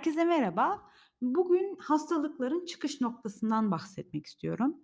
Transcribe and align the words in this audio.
Herkese 0.00 0.24
merhaba. 0.24 0.82
Bugün 1.22 1.76
hastalıkların 1.80 2.66
çıkış 2.66 3.00
noktasından 3.00 3.70
bahsetmek 3.70 4.26
istiyorum. 4.26 4.76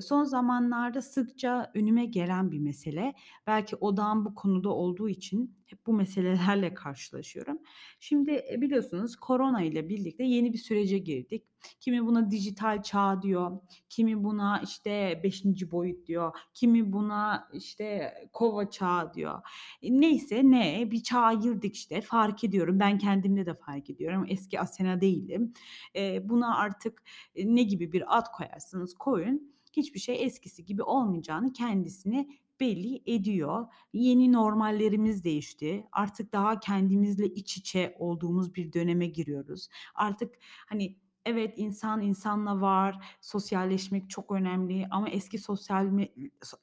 Son 0.00 0.24
zamanlarda 0.24 1.02
sıkça 1.02 1.70
önüme 1.74 2.06
gelen 2.06 2.50
bir 2.50 2.58
mesele. 2.58 3.14
Belki 3.46 3.76
odağım 3.76 4.24
bu 4.24 4.34
konuda 4.34 4.68
olduğu 4.68 5.08
için 5.08 5.57
hep 5.70 5.86
bu 5.86 5.92
meselelerle 5.92 6.74
karşılaşıyorum. 6.74 7.58
Şimdi, 8.00 8.30
eee, 8.30 8.60
biliyorsunuz 8.60 9.16
korona 9.16 9.62
ile 9.62 9.88
birlikte 9.88 10.24
yeni 10.24 10.52
bir 10.52 10.58
sürece 10.58 10.98
girdik. 10.98 11.44
Kimi 11.80 12.06
buna 12.06 12.30
dijital 12.30 12.82
çağ 12.82 13.22
diyor, 13.22 13.50
kimi 13.88 14.24
buna, 14.24 14.60
işte, 14.64 15.20
beşinci 15.24 15.70
boyut 15.70 16.06
diyor, 16.06 16.32
kimi 16.54 16.92
buna, 16.92 17.48
işte, 17.52 18.14
kova 18.32 18.70
çağı 18.70 19.14
diyor. 19.14 19.38
Eee, 19.82 20.00
neyse 20.00 20.40
ne, 20.44 20.88
bir 20.90 21.02
çağa 21.02 21.32
girdik 21.32 21.76
işte. 21.76 22.00
Fark 22.00 22.44
ediyorum, 22.44 22.80
ben 22.80 22.98
kendimde 22.98 23.46
de 23.46 23.54
fark 23.54 23.90
ediyorum. 23.90 24.24
Eski 24.28 24.60
Asena 24.60 25.00
değilim. 25.00 25.52
Eee, 25.94 26.22
buna 26.24 26.56
artık, 26.58 27.02
ne 27.44 27.62
gibi 27.62 27.92
bir 27.92 28.18
ad 28.18 28.26
koyarsanız 28.36 28.94
koyun, 28.94 29.54
hiçbir 29.72 30.00
şey 30.00 30.24
eskisi 30.24 30.64
gibi 30.64 30.82
olmayacağını 30.82 31.52
kendisini 31.52 32.28
belli 32.60 33.02
ediyor. 33.06 33.66
Yeni 33.92 34.32
normallerimiz 34.32 35.24
değişti. 35.24 35.86
Artık 35.92 36.32
daha 36.32 36.60
kendimizle 36.60 37.26
iç 37.26 37.56
içe 37.56 37.96
olduğumuz 37.98 38.54
bir 38.54 38.72
döneme 38.72 39.06
giriyoruz. 39.06 39.68
Artık, 39.94 40.34
hani, 40.68 40.98
evet, 41.26 41.54
insan 41.56 42.00
insanla 42.00 42.60
var, 42.60 43.16
sosyalleşmek 43.20 44.10
çok 44.10 44.30
önemli 44.32 44.86
ama 44.90 45.08
eski 45.08 45.38
sosyal 45.38 45.98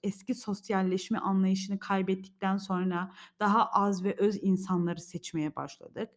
eski 0.04 0.36
sosyalleşme 0.36 1.18
anlayışını 1.20 1.80
kaybettikten 1.80 2.58
sonra 2.58 3.12
daha 3.40 3.66
az 3.66 4.04
ve 4.04 4.16
öz 4.18 4.44
insanları 4.44 5.02
seçmeye 5.02 5.56
başladık. 5.56 6.10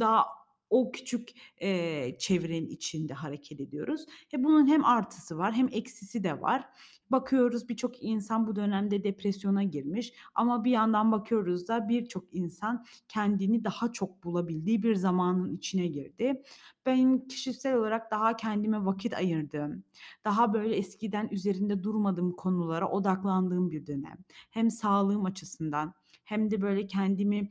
Daha 0.00 0.39
o 0.70 0.92
küçük, 0.92 1.28
eee, 1.60 2.16
çevrenin 2.18 2.68
içinde 2.68 3.14
hareket 3.14 3.60
ediyoruz. 3.60 4.06
E, 4.34 4.44
bunun 4.44 4.66
hem 4.66 4.84
artısı 4.84 5.38
var 5.38 5.52
hem 5.54 5.68
eksisi 5.72 6.24
de 6.24 6.40
var. 6.40 6.64
Bakıyoruz 7.10 7.68
birçok 7.68 8.02
insan 8.02 8.46
bu 8.46 8.56
dönemde 8.56 9.04
depresyona 9.04 9.62
girmiş 9.62 10.12
ama 10.34 10.64
bir 10.64 10.70
yandan 10.70 11.12
bakıyoruz 11.12 11.68
da 11.68 11.88
birçok 11.88 12.24
insan 12.32 12.84
kendini 13.08 13.64
daha 13.64 13.92
çok 13.92 14.24
bulabildiği 14.24 14.82
bir 14.82 14.94
zamanın 14.94 15.56
içine 15.56 15.86
girdi. 15.86 16.42
Ben 16.86 17.28
kişisel 17.28 17.76
olarak 17.76 18.10
daha 18.10 18.36
kendime 18.36 18.84
vakit 18.84 19.14
ayırdığım, 19.14 19.84
daha 20.24 20.52
böyle 20.54 20.76
eskiden 20.76 21.28
üzerinde 21.30 21.82
durmadığım 21.82 22.32
konulara 22.32 22.88
odaklandığım 22.90 23.70
bir 23.70 23.86
dönem. 23.86 24.18
Hem 24.50 24.70
sağlığım 24.70 25.24
açısından 25.24 25.94
hem 26.24 26.50
de 26.50 26.62
böyle 26.62 26.86
kendimi 26.86 27.50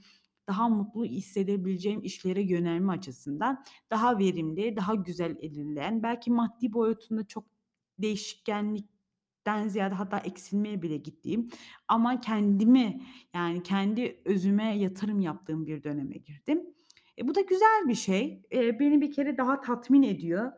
daha 0.49 0.69
mutlu 0.69 1.05
hissedebileceğim 1.05 2.01
işlere 2.03 2.43
yönelme 2.43 2.93
açısından 2.93 3.63
daha 3.91 4.19
verimli, 4.19 4.77
daha 4.77 4.95
güzel 4.95 5.37
ilerleyen, 5.41 6.03
belki 6.03 6.31
maddi 6.31 6.73
boyutunda 6.73 7.27
çok 7.27 7.45
değişkenlikten 7.99 9.67
ziyade 9.67 9.95
hatta 9.95 10.19
eksilmeye 10.19 10.81
bile 10.81 10.97
gittiğim 10.97 11.49
ama 11.87 12.21
kendimi, 12.21 13.01
yani 13.35 13.63
kendi 13.63 14.21
özüme 14.25 14.77
yatırım 14.77 15.21
yaptığım 15.21 15.67
bir 15.67 15.83
döneme 15.83 16.17
girdim. 16.17 16.63
E, 17.19 17.27
bu 17.27 17.35
da 17.35 17.41
güzel 17.41 17.87
bir 17.87 17.95
şey. 17.95 18.43
Eee, 18.51 18.79
beni 18.79 19.01
bir 19.01 19.11
kere 19.11 19.37
daha 19.37 19.61
tatmin 19.61 20.03
ediyor. 20.03 20.51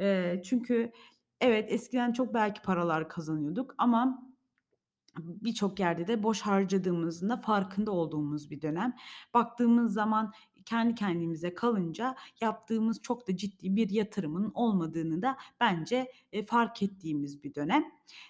Eee, 0.00 0.42
çünkü 0.44 0.92
evet, 1.40 1.72
eskiden 1.72 2.12
çok 2.12 2.34
belki 2.34 2.62
paralar 2.62 3.08
kazanıyorduk 3.08 3.74
ama 3.78 4.27
birçok 5.18 5.80
yerde 5.80 6.06
de 6.06 6.22
boş 6.22 6.42
harcadığımızın 6.42 7.28
da 7.28 7.36
farkında 7.36 7.90
olduğumuz 7.90 8.50
bir 8.50 8.62
dönem. 8.62 8.96
Baktığımız 9.34 9.92
zaman 9.92 10.32
kendi 10.68 10.94
kendimize 10.94 11.54
kalınca 11.54 12.16
yaptığımız 12.40 13.02
çok 13.02 13.28
da 13.28 13.36
ciddi 13.36 13.76
bir 13.76 13.90
yatırımın 13.90 14.50
olmadığını 14.54 15.22
da 15.22 15.36
bence, 15.60 16.12
eee, 16.32 16.42
fark 16.44 16.82
ettiğimiz 16.82 17.44
bir 17.44 17.54
dönem. 17.54 17.84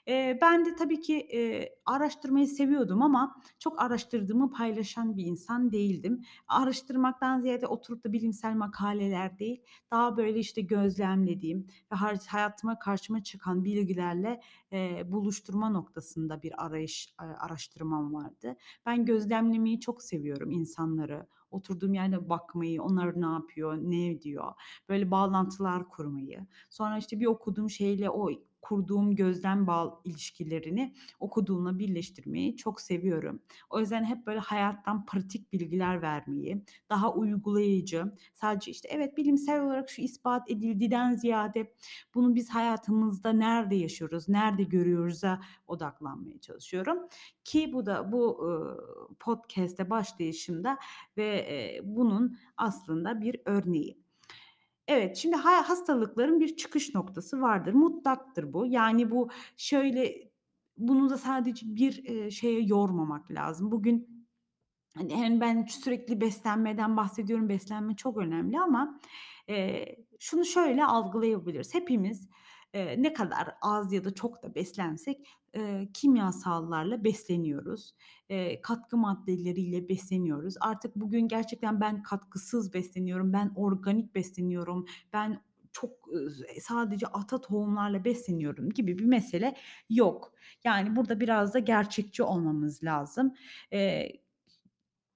Eee, 0.06 0.38
ben 0.42 0.64
de 0.64 0.74
tabii 0.76 1.00
ki, 1.00 1.14
eee, 1.32 1.74
araştırmayı 1.86 2.46
seviyordum 2.48 3.02
ama 3.02 3.36
çok 3.58 3.82
araştırdığımı 3.82 4.50
paylaşan 4.50 5.16
bir 5.16 5.24
insan 5.24 5.72
değildim. 5.72 6.22
Araştırmaktan 6.48 7.40
ziyade 7.40 7.66
oturup 7.66 8.04
da 8.04 8.12
bilimsel 8.12 8.54
makaleler 8.54 9.38
değil, 9.38 9.62
daha 9.90 10.16
böyle, 10.16 10.38
işte, 10.38 10.60
gözlemlediğim 10.62 11.66
ve 11.92 11.96
hayatıma 12.28 12.78
karşıma 12.78 13.22
çıkan 13.22 13.64
bilgilerle, 13.64 14.40
eee, 14.72 15.02
buluşturma 15.06 15.70
noktasında 15.70 16.42
bir 16.42 16.64
arayış, 16.66 17.14
eee, 17.22 17.26
araştırmam 17.40 18.14
vardı. 18.14 18.56
Ben 18.86 19.04
gözlemlemeyi 19.04 19.80
çok 19.80 20.02
seviyorum 20.02 20.50
insanları. 20.50 21.26
Oturduğum 21.50 21.94
yerde 21.94 22.28
bakmayı, 22.28 22.82
onlar 22.82 23.20
ne 23.20 23.26
yapıyor, 23.26 23.76
ne 23.82 24.06
ediyor, 24.10 24.52
böyle 24.88 25.10
bağlantılar 25.10 25.88
kurmayı. 25.88 26.46
Sonra, 26.70 26.98
işte, 26.98 27.20
bir 27.20 27.26
okuduğum 27.26 27.70
şeyle 27.70 28.10
o 28.10 28.30
kurduğum 28.62 29.16
gözlem 29.16 29.66
bağ 29.66 30.00
ilişkilerini 30.04 30.94
okuduğumla 31.20 31.78
birleştirmeyi 31.78 32.56
çok 32.56 32.80
seviyorum. 32.80 33.42
O 33.70 33.80
yüzden 33.80 34.04
hep 34.04 34.26
böyle 34.26 34.38
hayattan 34.40 35.06
pratik 35.06 35.52
bilgiler 35.52 36.02
vermeyi, 36.02 36.64
daha 36.90 37.14
uygulayıcı, 37.14 38.12
sadece, 38.34 38.70
işte, 38.70 38.88
evet, 38.92 39.16
bilimsel 39.16 39.62
olarak 39.62 39.90
şu 39.90 40.02
ispat 40.02 40.50
edildiden 40.50 41.16
ziyade 41.16 41.72
bunu 42.14 42.34
biz 42.34 42.50
hayatımızda 42.50 43.32
nerede 43.32 43.74
yaşıyoruz, 43.74 44.28
nerede 44.28 44.62
görüyoruz'a 44.62 45.40
odaklanmaya 45.66 46.38
çalışıyorum 46.40 46.98
ki 47.44 47.72
bu 47.72 47.86
da 47.86 48.12
bu, 48.12 48.42
ııı, 48.44 49.08
podcast'e 49.20 49.90
başlayışımda 49.90 50.78
ve, 51.16 51.80
bunun 51.84 52.38
aslında 52.56 53.20
bir 53.20 53.40
örneği. 53.44 54.07
Evet, 54.88 55.16
şimdi 55.16 55.36
ha 55.36 55.68
hastalıkların 55.68 56.40
bir 56.40 56.56
çıkış 56.56 56.94
noktası 56.94 57.40
vardır. 57.40 57.72
Mutlaktır 57.74 58.52
bu. 58.52 58.66
Yani 58.66 59.10
bu 59.10 59.30
şöyle, 59.56 60.30
bunu 60.78 61.10
da 61.10 61.18
sadece 61.18 61.66
bir, 61.76 62.04
eee, 62.04 62.30
şeye 62.30 62.60
yormamak 62.62 63.30
lazım. 63.32 63.72
Bugün, 63.72 64.26
hani, 64.98 65.40
ben 65.42 65.66
sürekli 65.66 66.22
beslenmeden 66.22 66.98
bahsediyorum, 66.98 67.50
beslenme 67.50 67.96
çok 67.96 68.18
önemli 68.18 68.60
ama, 68.60 69.00
şunu 70.20 70.46
şöyle 70.46 70.84
algılayabiliriz. 70.86 71.74
Hepimiz, 71.74 72.28
eee, 72.74 73.02
ne 73.02 73.12
kadar 73.12 73.48
az 73.62 73.92
ya 73.92 74.04
da 74.04 74.14
çok 74.14 74.42
da 74.42 74.54
beslensek, 74.54 75.26
eee, 75.54 75.88
kimyasallarla 75.94 77.04
besleniyoruz. 77.04 77.94
Eee, 78.30 78.60
katkı 78.62 78.96
maddeleriyle 78.96 79.88
besleniyoruz. 79.88 80.54
Artık 80.60 80.96
bugün 80.96 81.28
gerçekten 81.28 81.80
ben 81.80 82.02
katkısız 82.02 82.74
besleniyorum, 82.74 83.32
ben 83.32 83.52
organik 83.56 84.14
besleniyorum, 84.14 84.84
ben 85.12 85.40
çok, 85.72 85.92
sadece 86.60 87.06
ata 87.06 87.40
tohumlarla 87.40 88.04
besleniyorum 88.04 88.70
gibi 88.70 88.98
bir 88.98 89.04
mesele 89.04 89.56
yok. 89.90 90.32
Yani 90.64 90.96
burada 90.96 91.20
biraz 91.20 91.54
da 91.54 91.58
gerçekçi 91.58 92.22
olmamız 92.22 92.84
lazım. 92.84 93.34
Eee, 93.72 94.20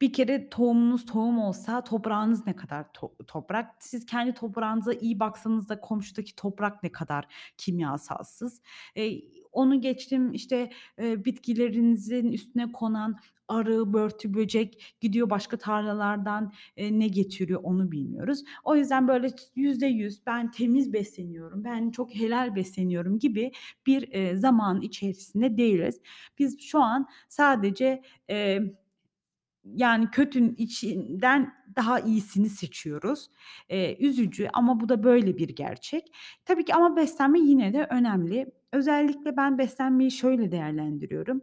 bir 0.02 0.14
kere 0.14 0.50
tohumunuz 0.50 1.06
tohum 1.06 1.38
olsa 1.40 1.84
toprağınız 1.84 2.48
ne 2.48 2.56
kadar 2.56 2.86
to 2.94 3.16
toprak? 3.28 3.70
Siz 3.80 4.06
kendi 4.06 4.34
toprağınıza 4.34 4.94
iyi 4.94 5.20
baksanız 5.20 5.70
da 5.70 5.80
komşudaki 5.80 6.36
toprak 6.36 6.84
ne 6.84 6.92
kadar 6.92 7.26
kimyasalsız? 7.58 8.62
Eee, 8.96 9.22
onu 9.52 9.82
geçtim, 9.82 10.32
işte, 10.34 10.70
eee, 11.00 11.24
bitkilerinizin 11.26 12.32
üstüne 12.32 12.72
konan 12.72 13.16
arı, 13.48 13.92
börtü, 13.94 14.34
böcek 14.34 14.96
gidiyor 15.00 15.30
başka 15.30 15.58
tarlalardan, 15.58 16.52
eee, 16.76 16.98
ne 17.00 17.08
getiriyor 17.08 17.60
onu 17.64 17.92
bilmiyoruz. 17.92 18.44
O 18.64 18.76
yüzden 18.76 19.08
böyle 19.08 19.30
ç 19.30 19.40
%100 19.56 20.26
ben 20.26 20.50
temiz 20.50 20.92
besleniyorum, 20.92 21.64
ben 21.64 21.90
çok 21.90 22.14
helal 22.14 22.54
besleniyorum 22.56 23.18
gibi 23.18 23.52
bir, 23.86 24.02
eee, 24.08 24.36
zamanın 24.36 24.80
içerisinde 24.80 25.56
değiliz. 25.56 26.00
Biz 26.38 26.60
şu 26.60 26.80
an 26.80 27.08
sadece, 27.28 28.02
eee, 28.28 28.74
yani 29.64 30.10
kötünün 30.10 30.54
içinden 30.58 31.52
daha 31.76 32.00
iyisini 32.00 32.48
seçiyoruz. 32.48 33.28
Eee, 33.70 33.96
üzücü 34.00 34.48
ama 34.52 34.80
bu 34.80 34.88
da 34.88 35.02
böyle 35.04 35.36
bir 35.38 35.48
gerçek. 35.48 36.12
Tabii 36.44 36.64
ki 36.64 36.74
ama 36.74 36.96
beslenme 36.96 37.38
yine 37.40 37.72
de 37.72 37.86
önemli. 37.90 38.46
Özellikle 38.72 39.36
ben 39.36 39.58
beslenmeyi 39.58 40.10
şöyle 40.10 40.52
değerlendiriyorum. 40.52 41.42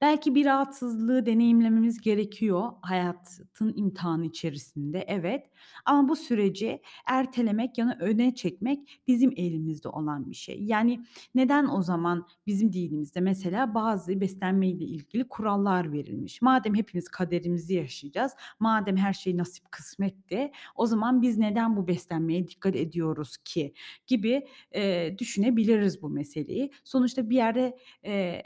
Belki 0.00 0.34
bir 0.34 0.44
rahatsızlığı 0.46 1.26
deneyimlememiz 1.26 2.00
gerekiyor 2.00 2.70
hayatın 2.82 3.72
imtihanı 3.76 4.26
içerisinde, 4.26 5.04
evet. 5.08 5.50
Ama 5.84 6.08
bu 6.08 6.16
süreci 6.16 6.82
ertelemek 7.06 7.78
ya 7.78 7.86
da 7.86 7.96
öne 8.00 8.34
çekmek 8.34 9.00
bizim 9.08 9.32
elimizde 9.36 9.88
olan 9.88 10.30
bir 10.30 10.34
şey. 10.36 10.64
Yani 10.64 11.04
neden 11.34 11.66
o 11.68 11.82
zaman 11.82 12.26
bizim 12.46 12.72
dinimizde 12.72 13.20
mesela 13.20 13.74
bazı 13.74 14.20
beslenmeyle 14.20 14.84
ilgili 14.84 15.28
kurallar 15.28 15.92
verilmiş? 15.92 16.42
Madem 16.42 16.74
hepimiz 16.74 17.08
kaderimizi 17.08 17.74
yaşayacağız, 17.74 18.32
madem 18.60 18.96
her 18.96 19.12
şey 19.12 19.36
nasip 19.36 19.72
kısmetti, 19.72 20.50
o 20.76 20.86
zaman 20.86 21.22
biz 21.22 21.38
neden 21.38 21.76
bu 21.76 21.88
beslenmeye 21.88 22.48
dikkat 22.48 22.76
ediyoruz 22.76 23.36
ki? 23.36 23.74
Gibi, 24.06 24.46
eee, 24.74 25.18
düşünebiliriz 25.18 26.02
bu 26.02 26.10
meseleyi. 26.10 26.70
Sonuçta 26.84 27.30
bir 27.30 27.36
yerde, 27.36 27.78
eee 28.04 28.42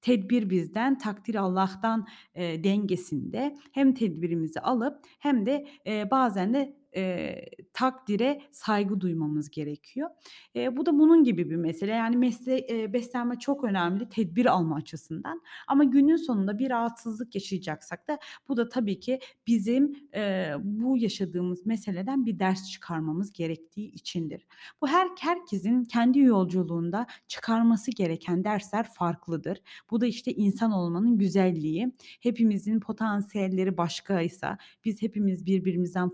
Tedbir 0.00 0.50
bizden, 0.50 0.98
takdir 0.98 1.34
Allah'tan, 1.34 2.06
eee, 2.36 2.64
dengesinde. 2.64 3.56
Hem 3.72 3.94
tedbirimizi 3.94 4.60
alıp 4.60 4.98
hem 5.18 5.46
de, 5.46 5.66
eee, 5.86 6.08
bazen 6.10 6.54
de 6.54 6.77
eee, 6.96 7.46
takdire 7.72 8.40
saygı 8.50 9.00
duymamız 9.00 9.50
gerekiyor. 9.50 10.08
Eee, 10.54 10.76
bu 10.76 10.86
da 10.86 10.98
bunun 10.98 11.24
gibi 11.24 11.50
bir 11.50 11.56
mesele. 11.56 11.90
Yani 11.92 12.16
mesle 12.16 12.58
eee, 12.66 12.92
beslenme 12.92 13.38
çok 13.38 13.64
önemli 13.64 14.08
tedbir 14.08 14.46
alma 14.46 14.76
açısından 14.76 15.42
ama 15.68 15.84
günün 15.84 16.16
sonunda 16.16 16.58
bir 16.58 16.70
rahatsızlık 16.70 17.34
yaşayacaksak 17.34 18.08
da 18.08 18.18
bu 18.48 18.56
da 18.56 18.68
tabii 18.68 19.00
ki 19.00 19.20
bizim, 19.46 19.92
eee, 20.14 20.54
bu 20.62 20.98
yaşadığımız 20.98 21.66
meseleden 21.66 22.26
bir 22.26 22.38
ders 22.38 22.70
çıkarmamız 22.70 23.32
gerektiği 23.32 23.90
içindir. 23.92 24.46
Bu 24.82 24.88
her 24.88 25.08
herkesin 25.20 25.84
kendi 25.84 26.18
yolculuğunda 26.18 27.06
çıkarması 27.28 27.90
gereken 27.90 28.44
dersler 28.44 28.86
farklıdır. 28.94 29.58
Bu 29.90 30.00
da, 30.00 30.06
işte, 30.06 30.32
insan 30.34 30.72
olmanın 30.72 31.18
güzelliği. 31.18 31.92
Hepimizin 32.20 32.80
potansiyelleri 32.80 33.76
başkaysa, 33.76 34.58
biz 34.84 35.02
hepimiz 35.02 35.46
birbirimizden 35.46 36.08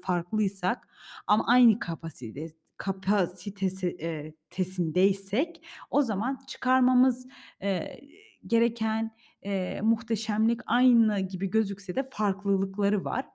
farklıysak 0.64 0.88
ama 1.26 1.44
aynı 1.46 1.78
kapasite 1.78 2.48
kapasitesi 2.76 3.96
eee, 4.00 4.34
tesindeysek 4.50 5.62
o 5.90 6.02
zaman 6.02 6.38
çıkarmamız, 6.48 7.26
eee, 7.62 8.00
gereken, 8.46 9.10
eee, 9.44 9.80
muhteşemlik 9.82 10.60
aynı 10.66 11.20
gibi 11.20 11.50
gözükse 11.50 11.94
de 11.96 12.02
farklılıkları 12.12 13.04
var. 13.04 13.26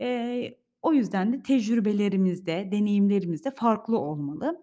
Eee, 0.00 0.58
o 0.82 0.92
yüzden 0.92 1.32
de 1.32 1.42
tecrübelerimiz 1.42 2.46
de, 2.46 2.68
deneyimlerimiz 2.72 3.44
de 3.44 3.50
farklı 3.50 3.98
olmalı. 3.98 4.60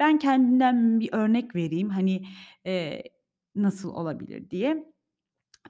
Ben 0.00 0.18
kendimden 0.18 1.00
bir 1.00 1.10
örnek 1.12 1.54
vereyim, 1.56 1.90
hani, 1.90 2.22
eee, 2.66 3.02
nasıl 3.56 3.90
olabilir 3.94 4.50
diye. 4.50 4.92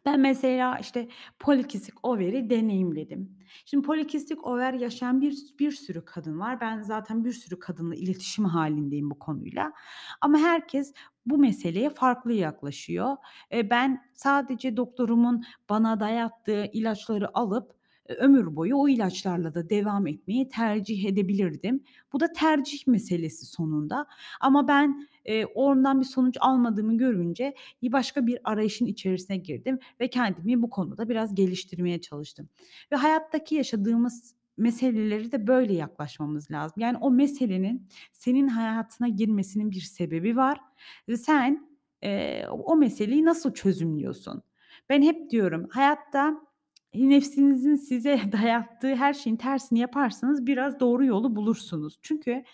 Ben 0.06 0.20
mesela, 0.20 0.78
işte, 0.78 1.08
polikistik 1.38 1.94
overi 2.06 2.50
deneyimledim. 2.50 3.38
Şimdi 3.64 3.86
polikistik 3.86 4.46
over 4.46 4.72
yaşayan 4.74 5.20
bir 5.20 5.38
bir 5.58 5.72
sürü 5.72 6.04
kadın 6.04 6.40
var. 6.40 6.60
Ben 6.60 6.82
zaten 6.82 7.24
bir 7.24 7.32
sürü 7.32 7.58
kadınla 7.58 7.94
iletişim 7.94 8.44
hâlindeyim 8.44 9.10
bu 9.10 9.18
konuyla 9.18 9.72
ama 10.20 10.38
herkes 10.38 10.92
bu 11.26 11.38
meseleye 11.38 11.90
farklı 11.90 12.32
yaklaşıyor. 12.32 13.16
Eee, 13.52 13.70
ben 13.70 14.02
sadece 14.14 14.76
doktorumun 14.76 15.44
bana 15.68 16.00
dayattığı 16.00 16.64
ilaçları 16.72 17.38
alıp, 17.38 17.72
ömür 18.18 18.56
boyu 18.56 18.76
o 18.76 18.88
ilaçlarla 18.88 19.54
da 19.54 19.70
devam 19.70 20.06
etmeyi 20.06 20.48
tercih 20.48 21.04
edebilirdim. 21.04 21.84
Bu 22.12 22.20
da 22.20 22.32
tercih 22.32 22.86
meselesi 22.86 23.46
sonunda 23.46 24.06
ama 24.40 24.68
ben, 24.68 25.08
eee, 25.26 25.46
ondan 25.54 26.00
bir 26.00 26.04
sonuç 26.06 26.36
almadığımı 26.40 26.98
görünce 26.98 27.54
bir 27.82 27.92
başka 27.92 28.26
bir 28.26 28.38
arayışın 28.44 28.86
içerisine 28.86 29.36
girdim 29.36 29.78
ve 30.00 30.08
kendimi 30.10 30.62
bu 30.62 30.70
konuda 30.70 31.08
biraz 31.08 31.34
geliştirmeye 31.34 32.00
çalıştım 32.00 32.48
ve 32.92 32.96
hayattaki 32.96 33.54
yaşadığımız 33.54 34.34
meseleleri 34.56 35.32
de 35.32 35.46
böyle 35.46 35.72
yaklaşmamız 35.74 36.50
lazım. 36.50 36.74
Yani 36.82 36.96
o 37.00 37.10
meselenin 37.10 37.86
senin 38.12 38.48
hayatına 38.48 39.08
girmesinin 39.08 39.70
bir 39.70 39.80
sebebi 39.80 40.36
var 40.36 40.60
ve 41.08 41.16
sen, 41.16 41.68
eee, 42.02 42.46
o 42.50 42.76
meseleyi 42.76 43.24
nasıl 43.24 43.52
çözümlüyorsun? 43.54 44.42
Ben 44.88 45.02
hep 45.02 45.30
diyorum 45.30 45.66
hayatta 45.70 46.40
nefsinizin 46.94 47.74
size 47.76 48.20
dayattığı 48.32 48.94
her 48.94 49.14
şeyin 49.14 49.36
tersini 49.36 49.78
yaparsanız 49.78 50.46
biraz 50.46 50.80
doğru 50.80 51.04
yolu 51.04 51.36
bulursunuz. 51.36 51.98
Çünkü 52.02 52.44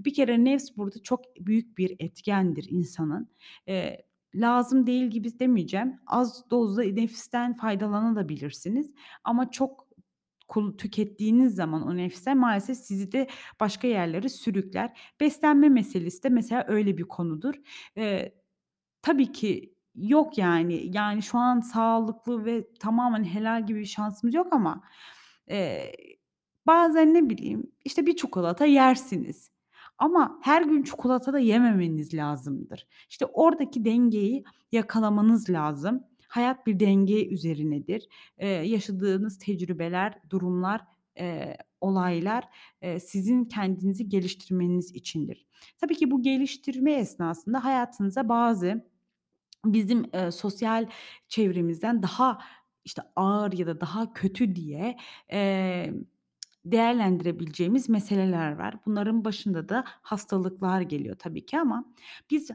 bir 0.00 0.14
kere 0.14 0.44
nefs 0.44 0.76
burada 0.76 1.02
çok 1.02 1.24
büyük 1.40 1.78
bir 1.78 1.96
etkendir 1.98 2.66
insanın. 2.70 3.28
Eee, 3.66 4.06
lazım 4.34 4.86
değil 4.86 5.06
gibi 5.06 5.38
demeyeceğim. 5.40 6.00
Az 6.06 6.50
dozda 6.50 6.82
nefisten 6.82 7.56
faydalanabilirsiniz 7.56 8.94
ama 9.24 9.50
çok 9.50 9.86
tükettiğiniz 10.78 11.54
zaman 11.54 11.86
o 11.86 11.96
nefse 11.96 12.34
maalesef 12.34 12.76
sizi 12.78 13.12
de 13.12 13.26
başka 13.60 13.88
yerlere 13.88 14.28
sürükler. 14.28 14.98
Beslenme 15.20 15.68
meselesi 15.68 16.22
de 16.22 16.28
mesela 16.28 16.64
öyle 16.68 16.98
bir 16.98 17.02
konudur. 17.04 17.54
Eee, 17.96 18.34
tabii 19.02 19.32
ki 19.32 19.75
yok 19.96 20.38
yani. 20.38 20.90
Yani 20.96 21.22
şu 21.22 21.38
an 21.38 21.60
sağlıklı 21.60 22.44
ve 22.44 22.64
tamamen 22.80 23.24
helal 23.24 23.66
gibi 23.66 23.80
bir 23.80 23.84
şansımız 23.86 24.34
yok 24.34 24.48
ama, 24.52 24.82
eee, 25.50 25.92
bazen 26.66 27.14
ne 27.14 27.30
bileyim, 27.30 27.72
işte, 27.84 28.06
bir 28.06 28.16
çikolata 28.16 28.66
yersiniz 28.66 29.50
ama 29.98 30.38
her 30.42 30.62
gün 30.62 30.82
çikolata 30.82 31.32
da 31.32 31.38
yememeniz 31.38 32.14
lazımdır. 32.14 32.86
İşte, 33.10 33.26
oradaki 33.26 33.84
dengeyi 33.84 34.44
yakalamanız 34.72 35.50
lazım. 35.50 36.02
Hayat 36.28 36.66
bir 36.66 36.80
denge 36.80 37.28
üzerinedir. 37.28 38.08
Eee, 38.40 38.48
yaşadığınız 38.48 39.38
tecrübeler, 39.38 40.18
durumlar, 40.30 40.80
eee, 41.18 41.56
olaylar, 41.80 42.44
eee, 42.82 43.00
sizin 43.00 43.44
kendinizi 43.44 44.08
geliştirmeniz 44.08 44.92
içindir. 44.94 45.46
Tabii 45.80 45.94
ki 45.96 46.10
bu 46.10 46.22
geliştirme 46.22 46.92
esnasında 46.92 47.64
hayatınıza 47.64 48.28
bazı 48.28 48.84
bizim, 49.74 50.04
eee, 50.14 50.30
sosyal 50.30 50.86
çevremizden 51.28 52.02
daha, 52.02 52.38
işte, 52.84 53.02
ağır 53.16 53.52
ya 53.52 53.66
da 53.66 53.80
daha 53.80 54.12
kötü 54.12 54.56
diye, 54.56 54.96
emm, 55.28 56.04
değerlendirebileceğimiz 56.64 57.88
meseleler 57.88 58.52
var. 58.58 58.74
Bunların 58.86 59.24
başında 59.24 59.68
da 59.68 59.84
hastalıklar 59.86 60.80
geliyor 60.80 61.16
tabii 61.18 61.46
ki 61.46 61.60
ama 61.60 61.84
biz 62.30 62.50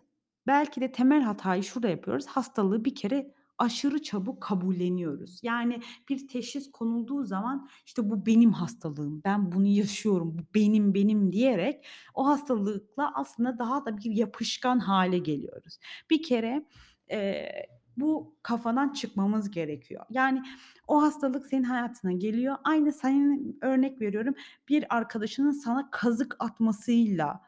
belki 0.48 0.81
de 0.81 0.92
temel 0.92 1.22
hatayı 1.22 1.63
şurada 1.63 1.90
yapıyoruz. 1.90 2.25
Hastalığı 2.28 2.86
bir 2.86 2.96
kere 2.96 3.34
aşırı 3.58 4.02
çabuk 4.04 4.42
kabulleniyoruz. 4.42 5.40
Yani 5.44 5.81
bir 6.10 6.28
teşhis 6.28 6.72
konulduğu 6.72 7.24
zaman, 7.24 7.69
işte, 7.86 8.10
"Bu 8.10 8.25
benim 8.25 8.52
hastalığım, 8.54 9.22
ben 9.25 9.52
bunu 9.52 9.66
yaşıyorum, 9.68 10.38
bu 10.40 10.42
benim, 10.56 10.94
benim." 10.94 11.31
diyerek 11.34 11.86
o 12.13 12.28
hastalıkla 12.28 13.12
aslında 13.16 13.60
daha 13.60 13.86
da 13.86 13.98
bir 13.98 14.12
yapışkan 14.12 14.80
hâle 14.80 15.18
geliyoruz. 15.18 15.78
Bir 16.10 16.24
kere, 16.24 16.66
eee, 17.12 17.68
bu 17.98 18.36
kafadan 18.44 18.90
çıkmamız 18.94 19.52
gerekiyor. 19.52 20.06
Yani 20.10 20.42
o 20.88 21.02
hastalık 21.04 21.46
senin 21.48 21.63
hayatına 21.63 22.12
geliyor. 22.12 22.56
Aynı 22.63 22.92
senin 22.94 23.60
örnek 23.62 24.02
veriyorum, 24.02 24.36
bir 24.69 24.96
arkadaşının 24.98 25.52
sana 25.52 25.90
kazık 25.92 26.36
atmasıyla, 26.40 27.42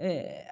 eee, 0.00 0.46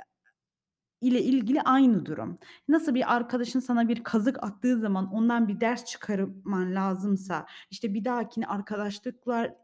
ile 1.00 1.22
ilgili 1.22 1.62
aynı 1.62 2.06
durum. 2.06 2.36
Nasıl 2.68 2.94
bir 2.94 3.14
arkadaşın 3.16 3.60
sana 3.60 3.88
bir 3.88 4.04
kazık 4.04 4.42
attığı 4.44 4.80
zaman 4.80 5.12
ondan 5.12 5.48
bir 5.48 5.60
ders 5.60 5.84
çıkarman 5.84 6.74
lazımsa, 6.74 7.46
işte, 7.70 7.94
bir 7.94 8.04
dahakine 8.04 8.46
arkadaşlıklar 8.46 9.54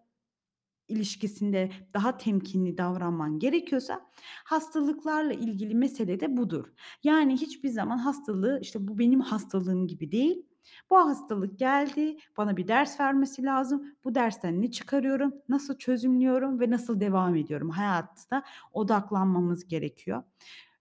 ilişkisinde 0.91 1.71
daha 1.95 2.17
temkinli 2.17 2.79
davranman 2.79 3.39
gerekiyorsa 3.39 4.01
hastalıklarla 4.45 5.33
ilgili 5.33 5.75
mesele 5.75 6.21
de 6.21 6.37
budur. 6.37 6.65
Yani 7.05 7.37
hiçbir 7.37 7.69
zaman 7.69 7.99
hastalığı, 7.99 8.59
işte, 8.63 8.89
"Bu 8.89 8.99
benim 8.99 9.21
hastalığım." 9.21 9.87
gibi 9.87 10.13
değil. 10.13 10.47
Bu 10.91 10.97
hastalık 10.97 11.59
geldi, 11.59 12.17
bana 12.37 12.57
bir 12.57 12.69
ders 12.69 13.01
vermesi 13.01 13.43
lazım. 13.45 13.85
Bu 14.05 14.15
dersten 14.15 14.63
ne 14.63 14.71
çıkarıyorum, 14.71 15.33
nasıl 15.49 15.79
çözümlüyorum 15.79 16.61
ve 16.61 16.71
nasıl 16.71 17.01
devam 17.01 17.37
ediyorum? 17.37 17.71
Hayata 17.71 18.43
odaklanmamız 18.73 19.69
gerekiyor. 19.69 20.23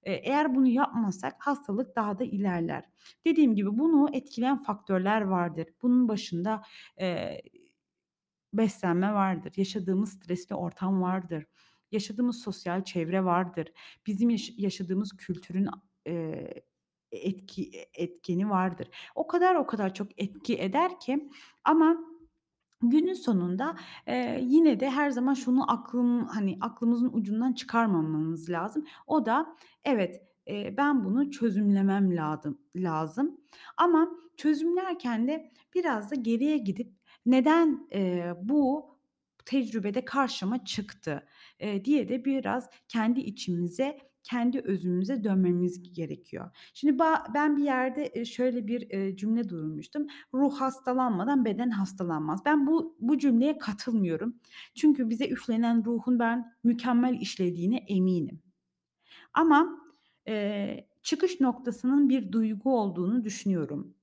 Eee, 0.06 0.22
eğer 0.26 0.56
bunu 0.56 0.68
yapmazsak 0.68 1.36
hastalık 1.40 1.96
daha 1.96 2.20
da 2.20 2.24
ilerler. 2.24 2.84
Dediğim 3.26 3.56
gibi 3.56 3.78
bunu 3.80 4.10
etkileyen 4.14 4.58
faktörler 4.58 5.22
vardır. 5.22 5.68
Bunun 5.82 6.08
başında, 6.08 6.62
eee, 7.00 7.42
beslenme 8.54 9.14
vardır, 9.14 9.54
yaşadığımız 9.58 10.10
stresli 10.14 10.56
ortam 10.56 11.02
vardır, 11.02 11.46
yaşadığımız 11.92 12.42
sosyal 12.42 12.84
çevre 12.84 13.26
vardır, 13.26 13.68
bizim 14.08 14.30
yaş 14.30 14.52
yaşadığımız 14.58 15.18
kültürün, 15.18 15.68
eee, 16.06 16.64
etki 17.12 17.72
etkeni 17.94 18.50
vardır. 18.50 18.88
O 19.16 19.28
kadar 19.28 19.56
o 19.56 19.68
kadar 19.68 19.94
çok 19.94 20.08
etki 20.22 20.60
eder 20.60 21.00
ki 21.00 21.30
ama 21.64 21.98
günün 22.82 23.14
sonunda, 23.14 23.76
eee, 24.08 24.40
yine 24.44 24.80
de 24.80 24.90
her 24.90 25.10
zaman 25.12 25.34
şunu 25.34 25.72
aklım 25.72 26.28
hani, 26.28 26.58
aklımızın 26.62 27.10
ucundan 27.14 27.54
çıkarmamamız 27.54 28.50
lazım. 28.50 28.86
O 29.08 29.26
da 29.26 29.56
evet, 29.84 30.22
eee, 30.48 30.74
ben 30.78 31.04
bunu 31.06 31.32
çözümlemem 31.32 32.18
ladım 32.18 32.62
lazım 32.76 33.38
ama 33.78 34.10
çözümlerken 34.38 35.28
de 35.28 35.52
biraz 35.76 36.12
da 36.12 36.16
geriye 36.16 36.58
gidip 36.58 36.94
neden, 37.26 37.88
eee, 37.92 38.34
bu 38.44 38.90
tecrübede 39.46 40.06
karşıma 40.06 40.66
çıktı, 40.66 41.24
eee, 41.60 41.86
diye 41.86 42.10
de 42.10 42.26
biraz 42.26 42.70
kendi 42.88 43.20
içimize, 43.20 43.98
kendi 44.24 44.60
özümüze 44.60 45.24
dönmemiz 45.24 45.94
gerekiyor. 45.94 46.52
Şimdi 46.74 47.00
ben 47.34 47.58
bir 47.58 47.64
yerde, 47.64 48.26
şöyle 48.26 48.68
bir, 48.68 48.90
cümle 49.18 49.50
duymuştum. 49.50 50.08
"Ruh 50.34 50.56
hastalanmadan 50.62 51.46
beden 51.46 51.70
hastalanmaz." 51.70 52.40
Ben 52.46 52.68
bu 52.68 52.98
bu 53.00 53.18
cümleye 53.18 53.58
katılmıyorum. 53.58 54.36
Çünkü 54.76 55.10
bize 55.10 55.28
üflenen 55.30 55.86
ruhun 55.86 56.20
ben 56.20 56.54
mükemmel 56.64 57.14
işlediğine 57.22 57.78
eminim. 57.78 58.42
Ama, 59.34 59.80
eee, 60.28 60.88
çıkış 61.04 61.42
noktasının 61.42 62.10
bir 62.10 62.32
duygu 62.34 62.80
olduğunu 62.80 63.26
düşünüyorum. 63.26 63.96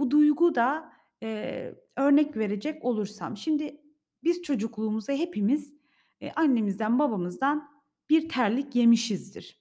Bu 0.00 0.10
duygu 0.12 0.56
da, 0.56 0.92
eee, 1.22 1.74
örnek 1.96 2.36
verecek 2.36 2.84
olursam, 2.84 3.36
şimdi 3.36 3.80
biz 4.24 4.42
çocukluğumuzda 4.42 5.12
hepimiz, 5.12 5.74
eee, 6.20 6.32
annemizden, 6.36 6.98
babamızdan 6.98 7.68
bir 8.10 8.28
terlik 8.28 8.76
yemişizdir. 8.76 9.60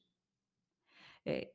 Eee, 1.25 1.53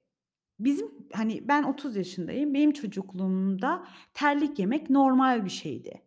bizim, 0.60 1.08
hani, 1.14 1.48
ben 1.48 1.62
30 1.62 1.96
yaşındayım. 1.96 2.54
Benim 2.54 2.72
çocukluğumda 2.72 3.86
terlik 4.14 4.58
yemek 4.58 4.90
normal 4.90 5.44
bir 5.44 5.50
şeydi. 5.50 6.02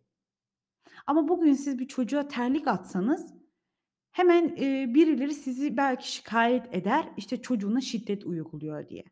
Ama 1.07 1.27
bugün 1.27 1.53
siz 1.53 1.79
bir 1.79 1.87
çocuğa 1.87 2.27
terlik 2.27 2.67
atsanız 2.67 3.33
hemen, 4.11 4.49
eee, 4.57 4.91
birileri 4.95 5.33
sizi 5.33 5.77
belki 5.77 6.11
şikâyet 6.13 6.75
eder, 6.75 7.09
işte, 7.17 7.41
çocuğuna 7.41 7.81
şiddet 7.81 8.25
uyguluyor 8.25 8.89
diye. 8.89 9.03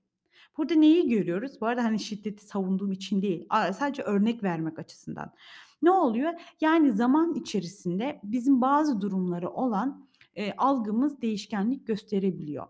Burada 0.58 0.74
neyi 0.76 1.10
görüyoruz? 1.10 1.62
Bu 1.62 1.66
arada, 1.66 1.84
hani, 1.84 2.00
şiddeti 2.00 2.46
savunduğum 2.46 2.92
için 2.92 3.22
değil, 3.22 3.46
sadece 3.74 4.04
örnek 4.04 4.44
vermek 4.44 4.80
açısından. 4.80 5.34
Ne 5.82 5.92
oluyor? 5.92 6.34
Yani 6.62 6.92
zaman 6.92 7.34
içerisinde 7.36 8.20
bizim 8.24 8.62
bazı 8.62 9.02
durumlara 9.02 9.50
olan, 9.50 10.08
eee, 10.36 10.54
algımız 10.58 11.22
değişkenlik 11.22 11.88
gösterebiliyor. 11.88 12.68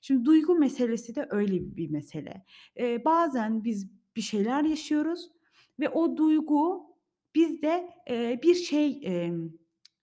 Şimdi 0.00 0.24
duygu 0.24 0.54
meselesi 0.54 1.14
de 1.14 1.26
öyle 1.30 1.76
bir 1.76 1.90
mesele. 1.90 2.44
Eee, 2.76 3.02
bazen 3.04 3.64
biz 3.64 3.90
bir 4.16 4.20
şeyler 4.20 4.62
yaşıyoruz 4.64 5.30
ve 5.80 5.88
o 5.88 6.16
duygu 6.16 6.86
bizde, 7.34 7.90
eee, 8.10 8.40
bir 8.42 8.54
şey, 8.54 9.00
emm, 9.02 9.50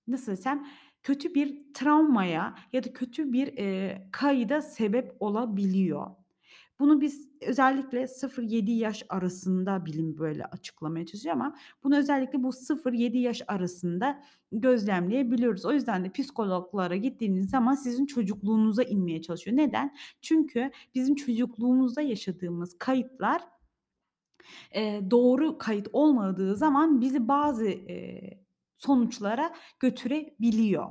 nasıl 0.07 0.31
desem, 0.31 0.67
kötü 1.03 1.33
bir 1.35 1.73
travmaya 1.73 2.55
ya 2.73 2.83
da 2.83 2.93
kötü 2.93 3.33
bir, 3.33 3.47
eee, 3.47 4.09
kayda 4.11 4.61
sebep 4.61 5.11
olabiliyor. 5.19 6.07
Bunu 6.79 7.01
biz 7.01 7.29
özellikle 7.41 8.07
0-7 8.07 8.71
yaş 8.71 9.03
arasında 9.09 9.85
bilim 9.85 10.17
böyle 10.17 10.45
açıklamaya 10.45 11.05
çalışıyor 11.05 11.35
ama 11.35 11.55
bunu 11.83 11.97
özellikle 11.97 12.43
bu 12.43 12.53
0-7 12.53 13.17
yaş 13.17 13.41
arasında 13.47 14.23
gözlemleyebiliyoruz. 14.51 15.65
O 15.65 15.71
yüzden 15.71 16.05
de 16.05 16.11
psikologlara 16.11 16.95
gittiğiniz 16.95 17.49
zaman 17.49 17.75
sizin 17.75 18.05
çocukluğunuza 18.05 18.83
inmeye 18.83 19.21
çalışıyor. 19.21 19.57
Neden? 19.57 19.95
Çünkü 20.21 20.71
bizim 20.95 21.15
çocukluğumuzda 21.15 22.01
yaşadığımız 22.01 22.77
kayıplar 22.79 23.41
Eee, 24.75 25.11
doğru 25.11 25.57
kayıt 25.57 25.87
olmadığı 25.93 26.55
zaman 26.57 27.01
bizi 27.01 27.27
bazı, 27.27 27.65
eee, 27.65 28.43
sonuçlara 28.77 29.53
götürebiliyor. 29.79 30.85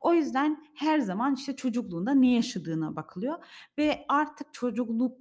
O 0.00 0.14
yüzden 0.14 0.64
her 0.74 0.98
zaman, 0.98 1.34
işte, 1.34 1.56
çocukluğunda 1.56 2.14
ne 2.14 2.32
yaşadığına 2.34 2.96
bakılıyor 2.96 3.34
ve 3.78 4.04
artık 4.08 4.54
çocukluk 4.54 5.18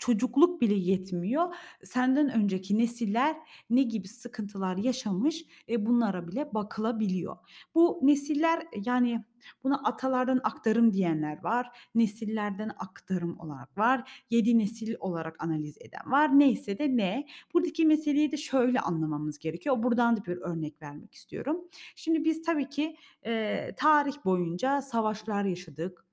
çocukluk 0.00 0.62
bile 0.62 0.74
yetmiyor. 0.74 1.54
Senden 1.84 2.30
önceki 2.34 2.78
nesiller 2.78 3.36
ne 3.70 3.82
gibi 3.82 4.08
sıkıntılar 4.08 4.76
yaşamış, 4.78 5.46
eee, 5.68 5.86
bunlara 5.86 6.28
bile 6.28 6.54
bakılabiliyor. 6.54 7.36
Bu 7.74 8.00
nesiller, 8.02 8.66
yani, 8.84 9.24
buna 9.64 9.76
atalardan 9.84 10.40
aktarım 10.44 10.92
diyenler 10.92 11.44
var, 11.44 11.68
nesillerden 11.94 12.70
aktarım 12.78 13.40
olarak 13.40 13.78
var, 13.78 14.24
7 14.30 14.58
nesil 14.58 14.94
olarak 15.00 15.36
analiz 15.44 15.76
eden 15.80 16.12
var. 16.12 16.38
Neyse 16.38 16.78
de 16.78 16.96
ne. 16.96 17.26
Buradaki 17.54 17.86
meseleyi 17.86 18.32
de 18.32 18.36
şöyle 18.36 18.80
anlamamız 18.80 19.38
gerekiyor. 19.38 19.82
Buradan 19.82 20.16
da 20.16 20.24
bir 20.24 20.36
örnek 20.36 20.82
vermek 20.82 21.14
istiyorum. 21.14 21.60
Şimdi 21.96 22.24
biz 22.24 22.42
tabii 22.42 22.68
ki, 22.68 22.96
eee, 23.26 23.74
tarih 23.76 24.14
boyunca 24.24 24.82
savaşlar 24.82 25.44
yaşadık, 25.44 26.04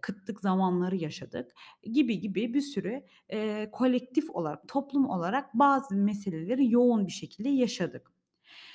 kıtlık 0.00 0.40
zamanları 0.40 0.96
yaşadık 0.96 1.52
gibi 1.92 2.20
gibi 2.20 2.54
bir 2.54 2.60
sürü, 2.60 3.02
eee, 3.32 3.70
kolektif 3.72 4.30
olarak, 4.30 4.68
toplum 4.68 5.08
olarak 5.10 5.54
bazı 5.54 5.94
meseleleri 5.96 6.70
yoğun 6.72 7.06
bir 7.06 7.12
şekilde 7.12 7.48
yaşadık. 7.48 8.12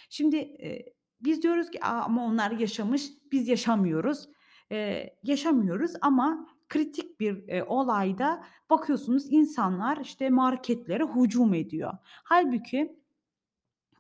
Şimdi, 0.09 0.35
eee, 0.37 0.93
biz 1.21 1.43
diyoruz 1.43 1.71
ki, 1.71 1.83
"A, 1.85 1.89
ama 2.03 2.25
onlar 2.25 2.51
yaşamış, 2.51 3.03
biz 3.31 3.47
yaşamıyoruz." 3.47 4.29
Eee, 4.71 5.17
yaşamıyoruz 5.23 5.91
ama 6.01 6.47
kritik 6.69 7.19
bir, 7.19 7.37
eee, 7.47 7.63
olayda 7.63 8.43
bakıyorsunuz 8.69 9.25
insanlar, 9.29 9.97
işte, 9.97 10.29
marketlere 10.29 11.03
hücum 11.05 11.53
ediyor. 11.53 11.93
Hâlbuki 12.23 12.99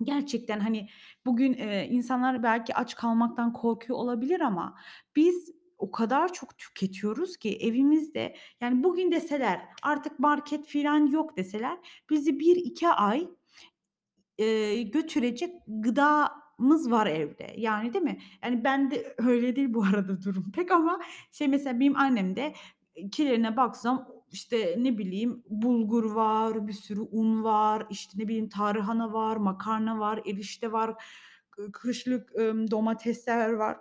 gerçekten, 0.03 0.59
hani, 0.59 0.89
bugün, 1.25 1.53
eee, 1.53 1.87
insanlar 1.91 2.43
belki 2.43 2.75
aç 2.75 2.95
kalmaktan 2.95 3.53
korkuyor 3.53 3.99
olabilir 3.99 4.39
ama 4.41 4.75
biz 5.15 5.51
o 5.79 5.91
kadar 5.91 6.33
çok 6.33 6.57
tüketiyoruz 6.57 7.37
ki 7.37 7.57
evimizde, 7.61 8.35
yani, 8.61 8.83
bugün 8.83 9.11
deseler, 9.11 9.61
"Artık 9.83 10.19
market 10.19 10.65
filan 10.65 11.07
yok." 11.07 11.37
deseler 11.37 11.77
bizi 12.09 12.39
1-2 12.39 12.89
ay 12.89 13.27
Eee, 14.37 14.83
götürecek 14.83 15.55
gıdamız 15.67 16.91
var 16.91 17.07
evde. 17.07 17.53
Yani, 17.57 17.93
değil 17.93 18.03
mi? 18.05 18.19
Yani, 18.43 18.63
bende 18.63 19.15
öyle 19.17 19.55
değil 19.55 19.73
bu 19.73 19.83
arada 19.83 20.21
durum 20.23 20.51
pek 20.55 20.71
ama 20.71 20.99
şey 21.31 21.47
mesela 21.47 21.79
benim 21.79 21.97
annemde, 21.97 22.53
eee, 22.95 23.09
kilerine 23.09 23.57
baksam, 23.57 24.07
işte, 24.31 24.75
ne 24.79 24.97
bileyim, 24.97 25.43
bulgur 25.49 26.03
var, 26.11 26.67
bir 26.67 26.73
sürü 26.73 27.01
un 27.01 27.43
var, 27.43 27.87
işte, 27.89 28.19
ne 28.19 28.27
bileyim, 28.27 28.49
tarhana 28.49 29.13
var, 29.13 29.37
makarna 29.37 29.99
var, 29.99 30.21
erişte 30.25 30.71
var, 30.71 31.03
kı 31.51 31.71
kışlık, 31.71 32.35
ımm, 32.35 32.71
domatesler 32.71 33.49
var. 33.53 33.77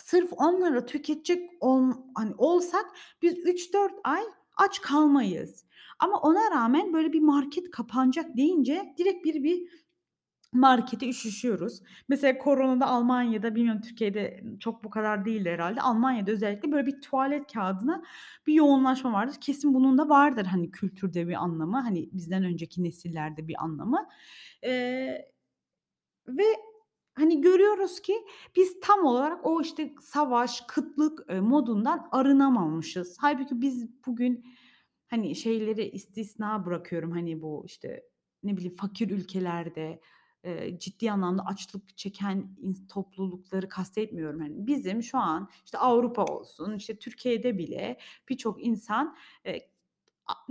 Sırf 0.00 0.30
onları 0.36 0.86
tüketecek 0.86 1.50
ol 1.60 1.92
hani, 2.14 2.34
olsak 2.38 2.86
biz 3.22 3.38
3-4 3.38 3.92
ay 4.04 4.22
aç 4.56 4.80
kalmayız. 4.80 5.64
Ama 5.98 6.16
ona 6.20 6.50
rağmen 6.50 6.92
böyle 6.92 7.12
bir 7.12 7.20
market 7.20 7.70
kapanacak 7.70 8.36
deyince 8.36 8.94
direkt 8.98 9.24
bir 9.24 9.42
bir 9.44 9.68
markete 10.52 11.08
üşüşüyoruz. 11.08 11.82
Mesela 12.08 12.38
koronada 12.38 12.86
Almanya'da, 12.86 13.54
bilmiyorum 13.54 13.80
Türkiye'de 13.82 14.44
çok 14.60 14.84
bu 14.84 14.90
kadar 14.90 15.24
değildi 15.24 15.50
herhâlde. 15.50 15.80
Almanya'da 15.82 16.30
özellikle 16.32 16.72
böyle 16.72 16.86
bir 16.86 17.00
tuvalet 17.00 17.52
kağıdına 17.52 18.02
bir 18.46 18.54
yoğunlaşma 18.54 19.12
vardır. 19.12 19.36
Kesin 19.40 19.74
bunun 19.74 19.98
da 19.98 20.08
vardır, 20.08 20.46
hani, 20.46 20.70
kültürde 20.70 21.28
bir 21.28 21.34
anlamı, 21.34 21.80
hani, 21.80 22.10
bizden 22.12 22.44
önceki 22.44 22.84
nesillerde 22.84 23.48
bir 23.48 23.64
anlamı. 23.64 24.08
Eee 24.62 25.32
ve, 26.28 26.44
hani, 27.18 27.40
görüyoruz 27.40 28.00
ki 28.00 28.14
biz 28.56 28.80
tam 28.80 29.04
olarak 29.06 29.46
o, 29.46 29.60
işte, 29.62 29.94
savaş, 30.00 30.60
kıtlık, 30.68 31.20
eee, 31.30 31.40
modundan 31.40 32.08
arınamamışız. 32.12 33.18
Hâlbuki 33.18 33.60
biz 33.60 33.86
bugün, 34.06 34.44
hani, 35.08 35.36
şeyleri 35.36 35.90
istisna 35.90 36.66
bırakıyorum, 36.66 37.10
hani, 37.12 37.42
bu, 37.42 37.62
işte, 37.66 38.02
ne 38.42 38.56
bileyim, 38.56 38.76
fakir 38.76 39.10
ülkelerde, 39.10 40.00
eee, 40.44 40.78
ciddi 40.80 41.12
anlamda 41.12 41.44
açlık 41.46 41.96
çeken 41.98 42.56
toplulukları 42.90 43.68
kastetmiyorum. 43.68 44.40
Hani, 44.40 44.66
bizim 44.66 45.02
şu 45.02 45.18
an, 45.18 45.48
işte, 45.64 45.78
Avrupa 45.78 46.24
olsun, 46.24 46.74
işte, 46.76 46.98
Türkiye'de 46.98 47.58
bile 47.58 47.98
birçok 48.28 48.66
insan, 48.66 49.16
a 49.46 49.50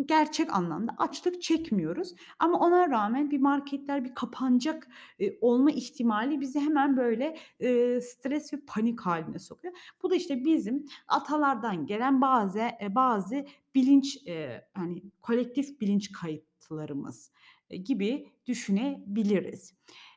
gerçek 0.05 0.53
anlamda 0.55 0.91
açlık 0.98 1.41
çekmiyoruz 1.41 2.15
ama 2.39 2.60
ona 2.60 2.89
rağmen 2.89 3.31
bir 3.31 3.39
marketler 3.39 4.05
bir 4.05 4.15
kapanacak, 4.15 4.88
eee, 5.19 5.38
olma 5.41 5.72
ihtimali 5.72 6.41
bizi 6.41 6.60
hemen 6.60 6.98
böyle, 6.98 7.38
eee, 7.60 8.01
stres 8.01 8.53
ve 8.53 8.57
panik 8.67 9.01
hâline 9.01 9.39
sokuyor. 9.39 9.74
Bu 10.03 10.10
da 10.12 10.15
işte 10.15 10.46
bizim 10.46 10.86
atalardan 11.07 11.86
gelen 11.86 12.22
bazı 12.22 12.57
eee, 12.60 12.96
bazı 12.96 13.46
bilinç, 13.75 14.17
eee, 14.25 14.67
hani, 14.74 15.03
kolektif 15.22 15.81
bilinç 15.81 16.12
kayıtlarımız, 16.12 17.31
eee, 17.69 17.77
gibi 17.77 18.27
düşünebiliriz. 18.46 19.74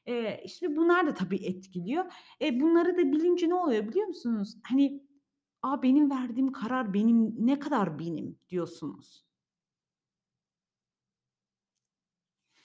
Eee, 0.07 0.45
şimdi 0.49 0.77
bunlar 0.77 1.07
da 1.07 1.15
tabii 1.15 1.37
etkiliyor. 1.47 2.05
E, 2.43 2.61
bunları 2.61 2.97
da 2.97 3.13
bilince 3.13 3.49
ne 3.49 3.55
oluyor 3.55 3.89
biliyor 3.89 4.07
musunuz? 4.07 4.57
Hani, 4.69 5.03
"A, 5.63 5.83
benim 5.83 6.11
verdiğim 6.11 6.53
karar 6.53 6.95
benim, 6.95 7.35
ne 7.47 7.59
kadar 7.59 7.99
benim?" 7.99 8.39
diyorsunuz. 8.51 9.25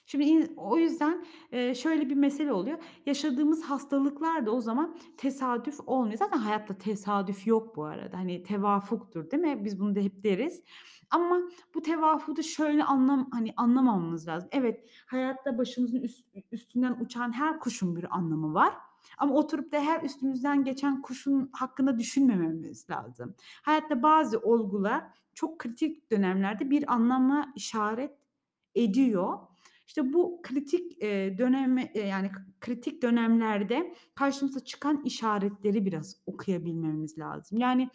Şimdi 0.05 0.53
o 0.57 0.77
yüzden, 0.77 1.25
eee, 1.51 1.75
şöyle 1.75 2.09
bir 2.09 2.15
mesele 2.15 2.53
oluyor. 2.53 2.77
Yaşadığımız 3.05 3.63
hastalıklar 3.63 4.45
da 4.45 4.51
o 4.51 4.61
zaman 4.61 4.97
tesadüf 5.17 5.79
olmuyor. 5.85 6.17
Zaten 6.17 6.37
hayatta 6.37 6.77
tesadüf 6.77 7.47
yok 7.47 7.75
bu 7.75 7.83
arada. 7.85 8.17
Hani, 8.17 8.43
tevafuktur, 8.43 9.31
değil 9.31 9.43
mi? 9.43 9.65
Biz 9.65 9.79
bunu 9.79 9.95
da 9.95 9.99
hep 9.99 10.23
deriz. 10.23 10.63
Ama 11.09 11.41
bu 11.75 11.81
tevafudu 11.81 12.43
şöyle 12.43 12.83
anlam 12.83 13.29
hani, 13.31 13.53
anlamamamız 13.57 14.27
lazım. 14.27 14.49
Evet, 14.51 14.89
hayatta 15.07 15.57
başımızın 15.57 16.01
üst 16.01 16.27
üstünden 16.51 16.97
uçan 17.01 17.31
her 17.31 17.59
kuşun 17.59 17.95
bir 17.95 18.15
anlamı 18.17 18.53
var 18.53 18.73
ama 19.17 19.35
oturup 19.35 19.71
da 19.71 19.79
her 19.81 20.01
üstümüzden 20.03 20.63
geçen 20.63 21.01
kuşun 21.01 21.49
hakkında 21.53 21.99
düşünmememiz 21.99 22.89
lazım. 22.89 23.35
Hayatta 23.63 24.03
bazı 24.03 24.39
olgular 24.39 25.03
çok 25.33 25.59
kritik 25.59 26.11
dönemlerde 26.11 26.69
bir 26.69 26.93
anlama 26.93 27.51
işaret 27.55 28.11
ediyor. 28.75 29.37
İşte 29.87 30.13
bu 30.13 30.39
kritik, 30.43 31.03
eee, 31.03 31.37
döneme 31.37 31.91
eee, 31.95 32.07
yani 32.07 32.31
kritik 32.61 33.01
dönemlerde 33.03 33.93
karşımıza 34.15 34.59
çıkan 34.59 35.01
işaretleri 35.05 35.85
biraz 35.85 36.15
okuyabilmemiz 36.25 37.17
lazım. 37.17 37.57
Yani 37.57 37.89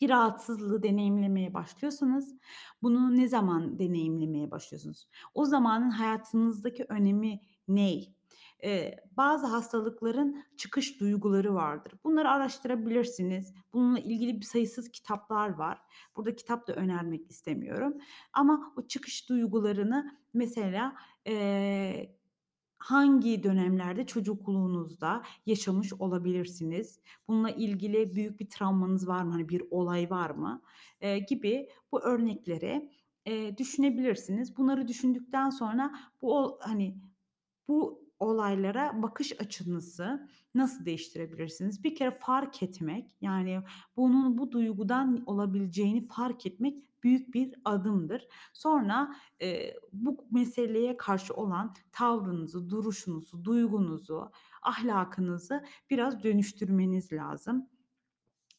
bir 0.00 0.10
rahatsızlığı 0.10 0.82
deneyimlemeye 0.82 1.54
başlıyorsanız 1.54 2.34
bunu 2.82 3.16
ne 3.16 3.28
zaman 3.28 3.78
deneyimlemeye 3.78 4.50
başlıyorsunuz? 4.50 5.08
O 5.34 5.44
zamanın 5.44 5.90
hayatınızdaki 5.90 6.84
önemi 6.88 7.40
ney? 7.68 8.14
Eee, 8.62 8.96
bazı 9.16 9.46
hastalıkların 9.46 10.44
çıkış 10.56 11.00
duyguları 11.00 11.54
vardır. 11.54 11.92
Bunları 12.04 12.28
araştırabilirsiniz. 12.30 13.54
Bununla 13.72 13.98
ilgili 13.98 14.40
bir 14.40 14.46
sayısız 14.46 14.90
kitaplar 14.92 15.48
var. 15.50 15.78
Burada 16.16 16.36
kitap 16.36 16.68
da 16.68 16.72
önermek 16.74 17.30
istemiyorum 17.30 17.94
ama 18.32 18.72
o 18.76 18.86
çıkış 18.88 19.28
duygularını 19.28 20.18
mesela, 20.34 20.94
eee, 21.26 22.16
hangi 22.78 23.42
dönemlerde 23.42 24.06
çocukluğunuzda 24.06 25.22
yaşamış 25.46 25.92
olabilirsiniz? 25.92 27.00
Bununla 27.28 27.50
ilgili 27.50 28.14
büyük 28.14 28.40
bir 28.40 28.50
travmanız 28.50 29.08
var 29.08 29.22
mı? 29.24 29.32
Hani, 29.32 29.48
bir 29.48 29.62
olay 29.70 30.10
var 30.10 30.30
mı? 30.30 30.62
Eee, 31.02 31.18
gibi 31.18 31.68
bu 31.92 32.00
örnekleri, 32.04 32.90
eee, 33.26 33.58
düşünebilirsiniz. 33.58 34.56
Bunları 34.56 34.88
düşündükten 34.88 35.50
sonra 35.50 35.92
bu 36.22 36.58
hani, 36.62 36.96
bu 37.68 38.01
olaylara 38.22 39.02
bakış 39.02 39.40
açınızı 39.40 40.28
nasıl 40.54 40.84
değiştirebilirsiniz? 40.84 41.84
Bir 41.84 41.94
kere 41.94 42.10
fark 42.10 42.62
etmek, 42.62 43.16
yani, 43.20 43.62
bunun 43.96 44.38
bu 44.38 44.52
duygudan 44.52 45.22
olabileceğini 45.26 46.06
fark 46.06 46.46
etmek 46.46 47.02
büyük 47.02 47.34
bir 47.34 47.54
adımdır. 47.64 48.28
Sonra, 48.52 49.14
eee, 49.40 49.76
bu 49.92 50.24
meseleye 50.30 50.96
karşı 50.96 51.34
olan 51.34 51.74
tavrınızı, 51.92 52.70
duruşunuzu, 52.70 53.44
duygunuzu, 53.44 54.30
ahlakınızı 54.62 55.64
biraz 55.90 56.22
dönüştürmeniz 56.22 57.12
lazım. 57.12 57.66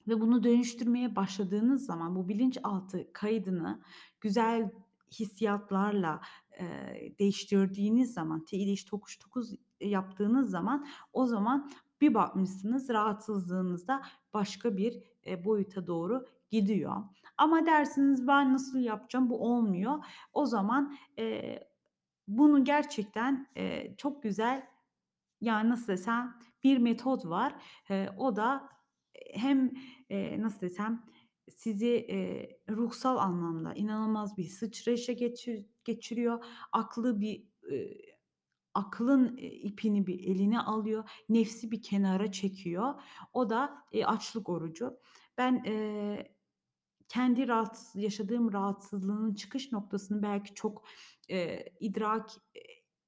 Ve 0.07 0.21
bunu 0.21 0.43
dönüştürmeye 0.43 1.15
başladığınız 1.15 1.85
zaman 1.85 2.15
bu 2.15 2.29
bilinçaltı 2.29 3.13
kaydını 3.13 3.81
güzel 4.21 4.71
hissiyatlarla, 5.19 6.21
eee, 6.59 7.15
değiştirdiğiniz 7.19 8.13
zaman, 8.13 8.45
"Tİ 8.45 8.75
tokuş 8.85 9.25
dokuz" 9.25 9.51
yaptığınız 9.81 10.49
zaman 10.49 10.87
o 11.13 11.25
zaman 11.25 11.71
bir 12.01 12.13
bakmışsınız 12.13 12.89
rahatsızlığınız 12.89 13.87
da 13.87 14.01
başka 14.33 14.77
bir, 14.77 15.03
eee, 15.25 15.45
boyuta 15.45 15.87
doğru 15.87 16.25
gidiyor. 16.51 16.95
Ama 17.37 17.65
dersiniz, 17.65 18.27
"Ben 18.27 18.53
nasıl 18.53 18.79
yapacağım, 18.79 19.29
bu 19.29 19.39
olmuyor." 19.53 20.05
O 20.33 20.45
zaman, 20.45 20.95
eee, 21.17 21.69
bunu 22.27 22.63
gerçekten, 22.65 23.47
eee, 23.55 23.95
çok 23.97 24.23
güzel 24.23 24.67
yani, 25.41 25.69
nasıl 25.69 25.87
desem, 25.87 26.39
bir 26.63 26.77
metot 26.77 27.25
var. 27.25 27.55
Eee, 27.89 28.09
o 28.17 28.35
da, 28.35 28.69
hem, 29.33 29.71
eee, 30.09 30.41
nasıl 30.41 30.61
desem, 30.61 31.03
sizi, 31.57 31.87
eee, 31.89 32.59
ruhsal 32.71 33.17
anlamda 33.17 33.73
inanılmaz 33.73 34.37
bir 34.37 34.43
sıçrayışa 34.45 35.13
geçir 35.13 35.67
geçiriyor. 35.85 36.45
Aklı 36.71 37.21
bir, 37.21 37.43
eee, 37.71 37.97
aklın, 38.73 39.37
ipini 39.37 40.07
bir 40.07 40.19
eline 40.19 40.59
alıyor, 40.61 41.09
nefsi 41.29 41.71
bir 41.71 41.81
kenara 41.81 42.31
çekiyor. 42.31 43.01
O 43.33 43.49
da, 43.49 43.75
eee, 43.91 44.05
açlık 44.05 44.49
orucu. 44.49 44.99
Ben, 45.37 45.63
eee, 45.65 46.35
kendi 47.09 47.47
rahatsız 47.47 48.03
yaşadığım 48.03 48.53
rahatsızlığın 48.53 49.33
çıkış 49.35 49.71
noktasını 49.71 50.23
belki 50.23 50.53
çok, 50.53 50.85
eee, 51.29 51.73
idrak, 51.79 52.29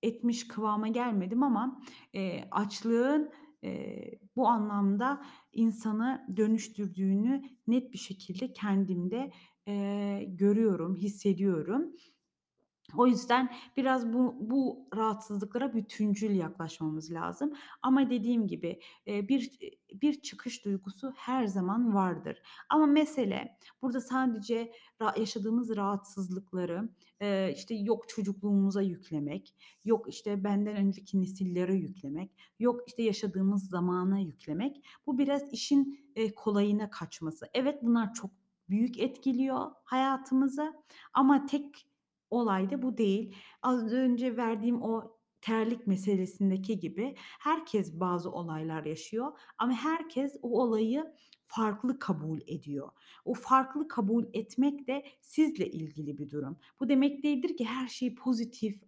etmiş 0.03 0.47
kıvama 0.47 0.87
gelmedim 0.87 1.43
ama, 1.43 1.81
eee, 2.13 2.47
açlığın, 2.51 3.31
eee, 3.63 4.19
bu 4.35 4.47
anlamda 4.47 5.23
insanı 5.53 6.27
dönüştürdüğünü 6.37 7.43
net 7.67 7.93
bir 7.93 7.97
şekilde 7.97 8.53
kendimde, 8.53 9.31
eee, 9.67 10.23
görüyorum, 10.25 10.95
hissediyorum. 10.95 11.93
O 12.97 13.07
yüzden 13.07 13.49
biraz 13.77 14.13
bu 14.13 14.35
bu 14.39 14.87
rahatsızlıklara 14.95 15.73
bütüncül 15.73 16.31
yaklaşmamız 16.35 17.11
lazım 17.11 17.53
ama 17.81 18.09
dediğim 18.09 18.47
gibi, 18.47 18.79
eee, 19.05 19.27
bir, 19.29 19.51
bir 19.93 20.21
çıkış 20.21 20.65
duygusu 20.65 21.11
her 21.15 21.45
zaman 21.47 21.93
vardır. 21.95 22.41
Ama 22.69 22.85
mesele 22.85 23.57
burada 23.81 24.01
sadece 24.01 24.71
yaşadığımız 25.17 25.75
rahatsızlıkları, 25.75 26.89
eee, 27.21 27.53
işte, 27.57 27.75
yok 27.75 28.09
çocukluğumuza 28.09 28.81
yüklemek, 28.81 29.55
yok, 29.85 30.09
işte, 30.09 30.43
benden 30.43 30.75
önceki 30.75 31.21
nesillere 31.21 31.75
yüklemek, 31.75 32.31
yok, 32.59 32.81
işte, 32.87 33.03
yaşadığımız 33.03 33.69
zamana 33.69 34.19
yüklemek. 34.19 34.85
Bu 35.07 35.17
biraz 35.17 35.53
işin, 35.53 35.99
eee, 36.15 36.35
kolayına 36.35 36.89
kaçması. 36.89 37.45
Evet, 37.53 37.83
bunlar 37.83 38.13
çok 38.13 38.31
büyük 38.69 38.99
etkiliyor 38.99 39.71
hayatımızı 39.83 40.73
ama 41.13 41.45
tek 41.45 41.87
olay 42.29 42.69
da 42.69 42.81
bu 42.81 42.97
değil. 42.97 43.35
Az 43.61 43.93
önce 43.93 44.37
verdiğim 44.37 44.81
o 44.81 45.15
terlik 45.41 45.87
meselesindeki 45.87 46.79
gibi 46.79 47.15
herkes 47.17 47.99
bazı 47.99 48.31
olaylar 48.31 48.85
yaşıyor 48.85 49.31
ama 49.57 49.73
herkes 49.73 50.35
o 50.41 50.61
olayı 50.61 51.13
farklı 51.45 51.99
kabul 51.99 52.39
ediyor. 52.47 52.89
O 53.25 53.33
farklı 53.33 53.87
kabul 53.87 54.25
etmek 54.33 54.87
de 54.87 55.05
sizle 55.21 55.71
ilgili 55.71 56.17
bir 56.17 56.29
durum. 56.29 56.57
Bu 56.79 56.89
demek 56.89 57.23
değildir 57.23 57.57
ki 57.57 57.65
her 57.65 57.87
şeyi 57.87 58.15
pozitif 58.15 58.81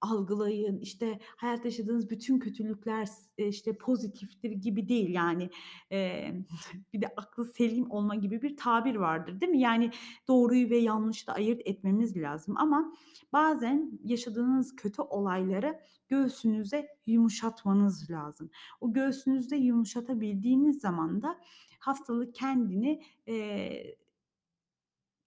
algılayın, 0.00 0.78
işte, 0.80 1.18
hayatta 1.36 1.68
yaşadığınız 1.68 2.10
bütün 2.10 2.38
kötülükler 2.38 3.08
işte, 3.38 3.72
pozitiftir 3.78 4.50
gibi 4.50 4.88
değil. 4.88 5.08
Yani, 5.10 5.50
eee, 5.90 6.46
bir 6.92 7.00
de 7.02 7.06
aklı 7.16 7.44
selim 7.44 7.90
olma 7.90 8.14
gibi 8.14 8.42
bir 8.42 8.56
tabir 8.56 8.94
vardır, 8.96 9.40
değil 9.40 9.52
mi? 9.52 9.60
Yani 9.60 9.90
doğruyu 10.28 10.70
ve 10.70 10.76
yanlışı 10.78 11.26
da 11.26 11.32
ayırt 11.32 11.60
etmemiz 11.64 12.16
lazım 12.16 12.54
ama 12.58 12.92
bazen 13.32 13.98
yaşadığınız 14.04 14.76
kötü 14.76 15.02
olayları 15.02 15.80
göğsünüze 16.08 16.88
yumuşatmanız 17.06 18.10
lazım. 18.10 18.50
O 18.80 18.92
göğsünüzde 18.92 19.56
yumuşatabildiğiniz 19.56 20.80
zaman 20.80 21.22
da 21.22 21.38
hastalık 21.80 22.34
kendini, 22.34 23.02
eee, 23.26 23.96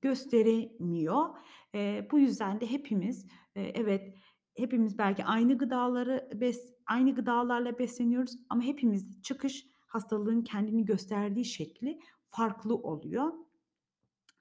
gösteremiyor. 0.02 1.26
Eee, 1.74 2.08
bu 2.12 2.20
yüzden 2.20 2.62
de 2.62 2.72
hepimiz, 2.72 3.26
eee, 3.56 3.72
evet, 3.76 4.16
hepimiz 4.62 4.98
belki 4.98 5.26
aynı 5.26 5.58
gıdaları 5.58 6.30
bes 6.36 6.72
aynı 6.88 7.16
gıdalarla 7.16 7.80
besleniyoruz 7.80 8.38
ama 8.50 8.62
hepimiz 8.62 9.22
çıkış 9.22 9.66
hastalığın 9.88 10.42
kendini 10.42 10.86
gösterdiği 10.86 11.46
şekli 11.46 12.00
farklı 12.28 12.76
oluyor. 12.76 13.34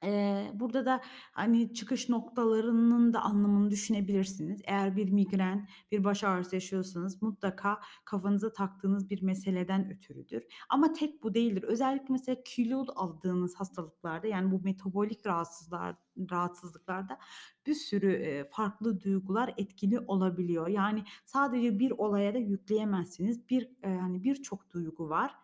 Eee, 0.05 0.51
burada 0.55 0.87
da, 0.87 1.01
hani, 1.33 1.75
çıkış 1.75 2.09
noktalarının 2.09 3.13
da 3.15 3.21
anlamını 3.23 3.71
düşünebilirsiniz. 3.71 4.61
Eğer 4.65 4.97
bir 4.97 5.11
migren, 5.11 5.69
bir 5.93 6.05
baş 6.05 6.25
ağrısı 6.25 6.55
yaşıyorsanız 6.57 7.23
mutlaka 7.23 7.81
kafanıza 8.05 8.53
taktığınız 8.53 9.11
bir 9.11 9.23
meseleden 9.23 9.91
ötürüdür. 9.91 10.43
Ama 10.69 10.93
tek 10.93 11.23
bu 11.23 11.35
değildir. 11.35 11.63
Özellikle 11.63 12.07
mesela 12.11 12.37
kilo 12.45 12.85
aldığınız 12.97 13.55
hastalıklarda, 13.55 14.27
yani 14.27 14.51
bu 14.53 14.61
metabolik 14.65 15.27
rahatsızlar 15.27 15.97
rahatsızlıklarda 16.31 17.19
bir 17.67 17.75
sürü, 17.75 18.45
farklı 18.53 19.01
duygular 19.01 19.55
etkili 19.57 20.01
olabiliyor. 20.01 20.69
Yani 20.69 21.05
sadece 21.27 21.79
bir 21.79 21.91
olaya 21.91 22.35
da 22.35 22.39
yükleyemezsiniz. 22.39 23.49
Bir, 23.49 23.71
hani, 23.83 24.25
birçok 24.25 24.71
duygu 24.73 25.09
var. 25.09 25.35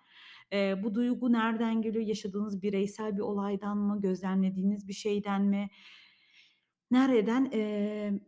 Eee, 0.53 0.81
bu 0.85 0.95
duygu 0.95 1.33
nereden 1.33 1.83
geliyor? 1.83 2.05
Yaşadığınız 2.07 2.63
bireysel 2.63 3.15
bir 3.17 3.21
olaydan 3.23 3.79
mı? 3.79 4.01
Gözlemlediğiniz 4.01 4.89
bir 4.89 4.93
şeyden 4.93 5.43
mi? 5.43 5.69
Nereden? 6.91 7.45
Eee, 7.53 8.21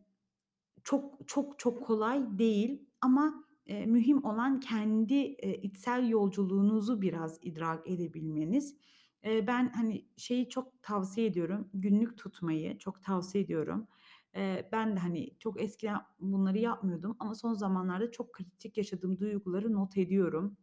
çok, 0.85 1.29
çok, 1.29 1.59
çok 1.59 1.83
kolay 1.85 2.39
değil 2.39 2.83
ama, 3.01 3.45
eee, 3.67 3.87
mühim 3.87 4.25
olan 4.25 4.61
kendi, 4.61 5.15
eee, 5.15 5.61
içsel 5.63 6.09
yolculuğunuzu 6.09 7.03
biraz 7.03 7.39
idrak 7.43 7.89
edebilmeniz. 7.91 8.77
Eee, 9.25 9.45
ben, 9.47 9.69
hani, 9.77 10.07
şeyi 10.17 10.49
çok 10.49 10.83
tavsiye 10.83 11.27
ediyorum, 11.27 11.71
günlük 11.75 12.19
tutmayı 12.19 12.79
çok 12.79 13.03
tavsiye 13.05 13.45
ediyorum. 13.45 13.89
Eee, 14.37 14.69
ben 14.73 14.97
de, 14.97 15.01
hani, 15.01 15.37
çok 15.39 15.63
eskiden 15.63 15.99
bunları 16.21 16.59
yapmıyordum 16.59 17.17
ama 17.21 17.35
son 17.35 17.55
zamanlarda 17.55 18.11
çok 18.11 18.33
kritik 18.35 18.77
yaşadığım 18.79 19.19
duyguları 19.21 19.73
not 19.75 19.97
ediyorum 19.99 20.57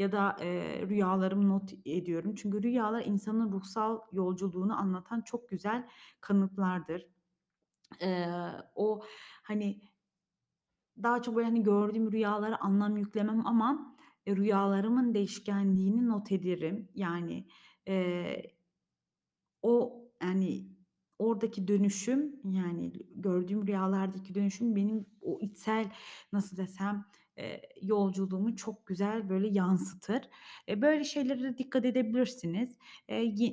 ya 0.00 0.12
da, 0.12 0.36
eee, 0.42 0.88
rüyalarımı 0.88 1.48
not 1.50 1.72
ediyorum. 1.86 2.34
Çünkü 2.36 2.64
rüyalar 2.64 3.04
insanın 3.06 3.52
ruhsal 3.52 4.00
yolculuğunu 4.12 4.80
anlatan 4.80 5.22
çok 5.22 5.50
güzel 5.50 5.88
kanıtlardır. 6.22 7.06
Eee, 8.02 8.28
o, 8.76 9.02
hani, 9.42 9.80
daha 11.02 11.22
çok, 11.22 11.36
böyle, 11.36 11.46
hani, 11.46 11.62
gördüğüm 11.62 12.12
rüyalara 12.12 12.56
anlam 12.60 12.96
yüklemem 12.96 13.46
ama, 13.46 13.96
eee, 14.26 14.36
rüyalarımın 14.36 15.14
değişkenliğini 15.14 16.08
not 16.08 16.32
ederim. 16.32 16.88
Yani, 16.94 17.46
eee, 17.86 18.56
o, 19.62 20.02
yani, 20.22 20.66
oradaki 21.18 21.68
dönüşüm, 21.68 22.40
yani, 22.44 22.92
gördüğüm 23.14 23.66
rüyalardaki 23.66 24.34
dönüşüm 24.34 24.76
benim 24.76 25.06
o 25.22 25.38
içsel, 25.40 25.92
nasıl 26.32 26.56
desem, 26.56 27.04
yolculuğumu 27.82 28.56
çok 28.56 28.86
güzel, 28.86 29.28
böyle, 29.28 29.48
yansıtır. 29.48 30.20
Eee, 30.68 30.82
böyle 30.82 31.04
şeylere 31.04 31.58
dikkat 31.58 31.84
edebilirsiniz. 31.84 32.76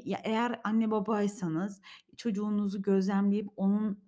Ya, 0.05 0.19
eğer 0.23 0.59
anne 0.63 0.91
babaysanız 0.91 1.81
çocuğunuzu 2.17 2.81
gözlemleyip 2.81 3.47
onun, 3.55 4.03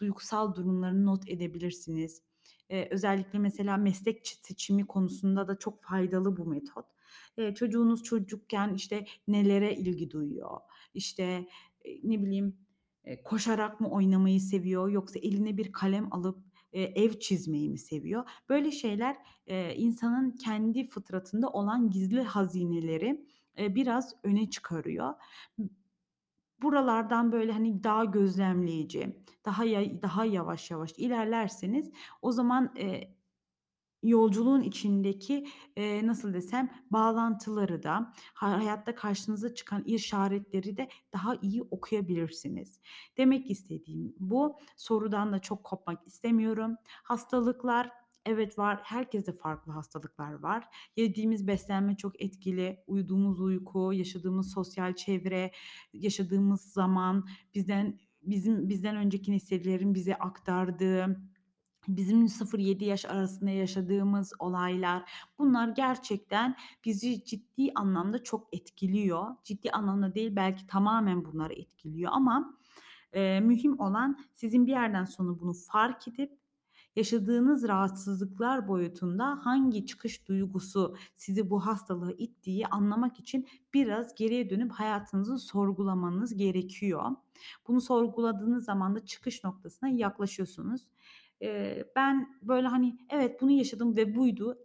duygusal 0.00 0.54
durumlarını 0.54 1.06
not 1.06 1.28
edebilirsiniz. 1.28 2.22
Eee, 2.70 2.88
özellikle 2.90 3.38
mesela 3.38 3.76
meslek 3.76 4.26
seçimi 4.42 4.86
konusunda 4.86 5.48
da 5.48 5.58
çok 5.58 5.82
faydalı 5.82 6.36
bu 6.36 6.44
metot. 6.46 6.86
Çocuğunuz 7.54 8.02
çocukken, 8.02 8.74
işte, 8.74 9.04
nelere 9.28 9.74
ilgi 9.76 10.10
duyuyor? 10.10 10.58
İşte, 10.94 11.46
ne 12.02 12.22
bileyim, 12.22 12.56
koşarak 13.24 13.80
mı 13.80 13.90
oynamayı 13.90 14.40
seviyor 14.40 14.88
yoksa 14.88 15.18
eline 15.18 15.56
bir 15.56 15.72
kalem 15.72 16.12
alıp, 16.14 16.38
eee, 16.72 16.92
ev 17.04 17.12
çizmeyi 17.20 17.70
mi 17.70 17.78
seviyor? 17.78 18.24
Böyle 18.48 18.70
şeyler, 18.72 19.16
eee, 19.46 19.74
insanın 19.76 20.30
kendi 20.30 20.86
fıtratında 20.86 21.48
olan 21.50 21.90
gizli 21.90 22.22
hazineleri, 22.22 23.26
eee, 23.58 23.74
biraz 23.74 24.14
öne 24.24 24.50
çıkarıyor. 24.50 25.14
Buralardan, 26.62 27.32
böyle, 27.32 27.52
hani, 27.52 27.84
daha 27.84 28.04
gözlemleyici, 28.04 29.16
daha 29.44 29.64
yay 29.64 30.02
daha 30.02 30.24
yavaş 30.24 30.70
yavaş 30.70 30.92
ilerlerseniz 30.98 31.90
o 32.22 32.32
zaman, 32.32 32.72
eee, 32.76 33.14
yolculuğun 34.02 34.62
içindeki, 34.62 35.46
eee, 35.76 36.06
nasıl 36.06 36.34
desem, 36.34 36.70
bağlantıları 36.90 37.82
da 37.82 38.12
ha 38.34 38.58
hayatta 38.58 38.94
karşınıza 38.94 39.54
çıkan 39.54 39.84
işaretleri 39.84 40.76
de 40.76 40.88
daha 41.12 41.36
iyi 41.42 41.62
okuyabilirsiniz. 41.62 42.80
Demek 43.16 43.50
istediğim 43.50 44.14
bu. 44.18 44.56
Sorudan 44.76 45.32
da 45.32 45.38
çok 45.38 45.64
kopmak 45.64 46.06
istemiyorum. 46.06 46.76
Hastalıklar, 47.02 47.90
evet 48.26 48.58
var. 48.58 48.80
Herkeste 48.84 49.32
farklı 49.32 49.72
hastalıklar 49.72 50.32
var. 50.32 50.64
Yediğimiz 50.96 51.46
beslenme 51.46 51.96
çok 51.96 52.22
etkili. 52.22 52.84
Uyuduğumuz 52.86 53.40
uyku, 53.40 53.92
yaşadığımız 53.92 54.52
sosyal 54.52 54.94
çevre, 54.94 55.52
yaşadığımız 55.92 56.60
zaman, 56.72 57.26
bizden 57.54 57.98
bizim 58.22 58.68
bizden 58.68 58.96
önceki 58.96 59.32
nesillerin 59.32 59.94
bize 59.94 60.14
aktardığı, 60.14 61.20
bizim 61.88 62.28
0-7 62.28 62.84
yaş 62.84 63.04
arasında 63.04 63.50
yaşadığımız 63.50 64.32
olaylar, 64.38 65.10
bunlar 65.38 65.68
gerçekten 65.68 66.56
bizi 66.84 67.24
ciddi 67.24 67.72
anlamda 67.74 68.22
çok 68.22 68.48
etkiliyor. 68.54 69.26
Ciddi 69.44 69.70
anlamda 69.70 70.14
değil, 70.14 70.36
belki 70.36 70.66
tamamen 70.66 71.24
bunları 71.24 71.52
etkiliyor 71.52 72.10
ama, 72.14 72.58
eee, 73.14 73.40
mühim 73.40 73.80
olan 73.80 74.18
sizin 74.34 74.66
bir 74.66 74.72
yerden 74.72 75.04
sonra 75.04 75.40
bunu 75.40 75.52
fark 75.54 76.08
edip 76.08 76.42
yaşadığınız 76.96 77.68
rahatsızlıklar 77.68 78.68
boyutunda 78.68 79.40
hangi 79.44 79.86
çıkış 79.86 80.28
duygusu 80.28 80.96
sizi 81.16 81.50
bu 81.50 81.66
hastalığa 81.66 82.12
ittiği 82.12 82.66
anlamak 82.66 83.20
için 83.20 83.48
biraz 83.74 84.14
geriye 84.14 84.50
dönüp 84.50 84.72
hayatınızı 84.72 85.38
sorgulamanız 85.38 86.36
gerekiyor. 86.36 87.10
Bunu 87.68 87.80
sorguladığınız 87.80 88.64
zaman 88.64 88.94
da 88.94 89.04
çıkış 89.06 89.44
noktasına 89.44 89.88
yaklaşıyorsunuz. 89.88 90.91
Eee, 91.42 91.86
ben, 91.96 92.28
böyle, 92.42 92.68
hani, 92.68 92.98
"Evet, 93.10 93.42
bunu 93.42 93.52
yaşadım 93.52 93.96
ve 93.98 94.16
buydu." 94.16 94.58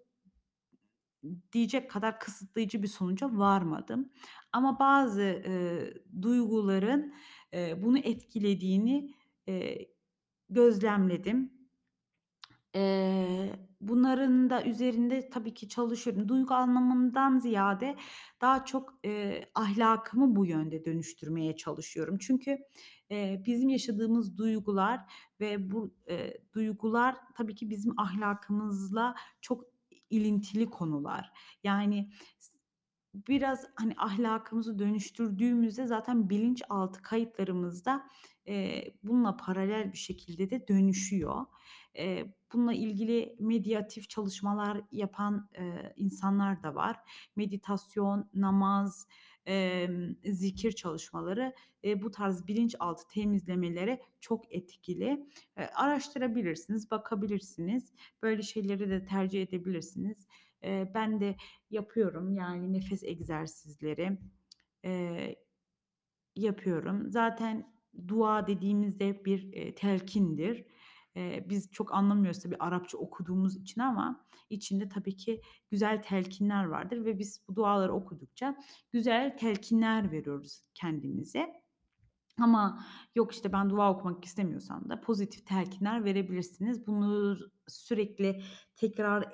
diyecek 1.54 1.90
kadar 1.92 2.20
kısıtlayıcı 2.20 2.84
bir 2.84 2.88
sonuca 2.88 3.38
varmadım 3.38 4.10
ama 4.54 4.80
bazı, 4.80 5.22
eee, 5.22 5.94
duyguların, 6.22 7.14
eee, 7.54 7.80
bunu 7.84 7.98
etkilediğini, 8.00 9.14
eee, 9.48 9.88
gözlemledim. 10.50 11.52
Eee, 12.78 13.54
bunların 13.82 14.50
da 14.52 14.64
üzerinde 14.66 15.30
tabii 15.30 15.56
ki 15.56 15.70
çalışıyorum. 15.70 16.30
Duygu 16.30 16.56
anlamından 16.56 17.40
ziyade 17.40 17.98
daha 18.42 18.66
çok, 18.66 19.00
eee, 19.04 19.52
ahlakımı 19.56 20.36
bu 20.38 20.46
yönde 20.46 20.86
dönüştürmeye 20.86 21.58
çalışıyorum. 21.58 22.18
Çünkü, 22.22 22.58
eee, 23.10 23.44
bizim 23.48 23.70
yaşadığımız 23.70 24.38
duygular 24.38 25.00
ve 25.42 25.72
bu, 25.72 25.96
eee, 26.10 26.38
duygular 26.54 27.16
tabii 27.36 27.56
ki 27.56 27.70
bizim 27.70 28.00
ahlakımızla 28.00 29.16
çok 29.42 29.64
ilintili 30.10 30.70
konular. 30.70 31.32
Yani 31.64 32.10
biraz, 33.28 33.66
hani, 33.76 33.94
ahlakımızı 33.98 34.80
dönüştürdüğümüzde 34.80 35.86
zaten 35.88 36.30
bilinçaltı 36.30 37.02
kayıtlarımızda, 37.02 38.08
eee, 38.46 38.94
bununla 39.04 39.38
paralel 39.38 39.94
bir 39.94 39.98
şekilde 39.98 40.50
de 40.50 40.68
dönüşüyor. 40.68 41.46
Eee, 41.96 42.34
bununla 42.54 42.74
ilgili 42.74 43.36
meditatif 43.40 44.10
çalışmalar 44.10 44.82
yapan, 44.92 45.50
eee, 45.58 45.94
insanlar 45.96 46.64
da 46.64 46.76
var. 46.76 46.98
Meditasyon, 47.36 48.30
namaz, 48.34 49.08
emm, 49.46 50.16
zikir 50.26 50.72
çalışmaları, 50.72 51.54
eee, 51.84 52.02
bu 52.02 52.12
tarz 52.12 52.48
bilinçaltı 52.48 53.08
temizlemelere 53.08 54.02
çok 54.22 54.56
etkili. 54.56 55.28
Eee, 55.58 55.70
araştırabilirsiniz, 55.76 56.92
bakabilirsiniz. 56.92 57.92
Böyle 58.22 58.42
şeyleri 58.42 58.90
de 58.90 59.06
tercih 59.06 59.42
edebilirsiniz. 59.42 60.28
Eee, 60.64 60.92
ben 60.96 61.20
de 61.22 61.36
yapıyorum, 61.72 62.34
yani, 62.34 62.74
nefes 62.74 63.04
egzersizleri, 63.04 64.20
eee, 64.84 65.36
yapıyorum. 66.36 67.12
Zaten 67.12 67.74
dua 68.08 68.48
dediğimizde 68.48 69.26
bir, 69.26 69.54
eee, 69.54 69.76
telkindir. 69.76 70.66
Eee, 71.16 71.46
biz 71.50 71.72
çok 71.72 71.94
anlamıyoruz 71.96 72.40
tabii 72.44 72.58
Arapça 72.60 72.98
okuduğumuz 72.98 73.58
için 73.58 73.82
ama 73.82 74.26
içinde 74.50 74.90
tabii 74.90 75.16
ki 75.18 75.42
güzel 75.72 76.04
telkinler 76.04 76.66
vardır 76.66 77.06
ve 77.06 77.20
biz 77.20 77.44
bu 77.50 77.56
duaları 77.56 77.94
okudukça 77.94 78.58
güzel 78.94 79.38
telkinler 79.38 80.12
veriyoruz 80.12 80.62
kendimize. 80.76 81.54
Ama 82.42 82.86
yok, 83.16 83.34
işte, 83.34 83.54
ben 83.54 83.70
dua 83.70 83.92
okumak 83.94 84.26
istemiyorsam 84.26 84.90
da 84.90 85.02
pozitif 85.02 85.46
telkinler 85.48 86.06
verebilirsiniz. 86.06 86.88
Bunu 86.88 87.38
sürekli 87.68 88.44
tekrar 88.76 89.34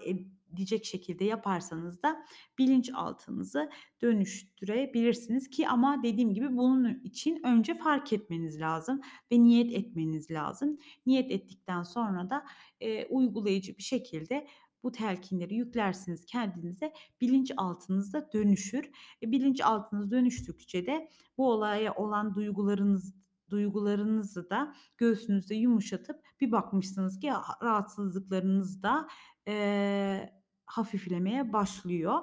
edecek 0.54 0.86
şekilde 0.86 1.26
yaparsanız 1.26 2.04
da 2.04 2.26
bilinçaltınızı 2.58 3.70
dönüştürebilirsiniz 4.02 5.50
ki 5.50 5.68
ama 5.68 6.04
dediğim 6.04 6.34
gibi 6.34 6.58
bunun 6.58 7.00
için 7.04 7.42
önce 7.46 7.76
fark 7.76 8.14
etmeniz 8.14 8.60
lazım 8.60 9.02
ve 9.32 9.42
niyet 9.44 9.74
etmeniz 9.74 10.32
lazım. 10.32 10.78
Niyet 11.06 11.32
ettikten 11.32 11.84
sonra 11.84 12.30
da, 12.30 12.46
eee, 12.82 13.08
uygulayıcı 13.10 13.78
bir 13.78 13.84
şekilde 13.84 14.48
bu 14.84 14.92
telkinleri 14.92 15.56
yüklersiniz 15.56 16.26
kendinize, 16.26 16.94
bilinçaltınızda 17.22 18.30
dönüşür. 18.34 18.92
E, 19.24 19.32
bilinçaltınız 19.32 20.12
dönüştükçe 20.12 20.86
de 20.86 21.10
bu 21.38 21.52
olaya 21.52 21.94
olan 21.96 22.36
duygularınız 22.36 23.14
duygularınızı 23.50 24.50
da 24.50 24.76
göğsünüzde 24.98 25.56
yumuşatıp 25.56 26.22
bir 26.42 26.52
bakmışsınız 26.52 27.20
ki 27.20 27.32
ha 27.32 27.58
rahatsızlıklarınız 27.62 28.84
da, 28.84 29.08
eee, 29.48 30.43
hafiflemeye 30.74 31.54
başlıyor. 31.54 32.20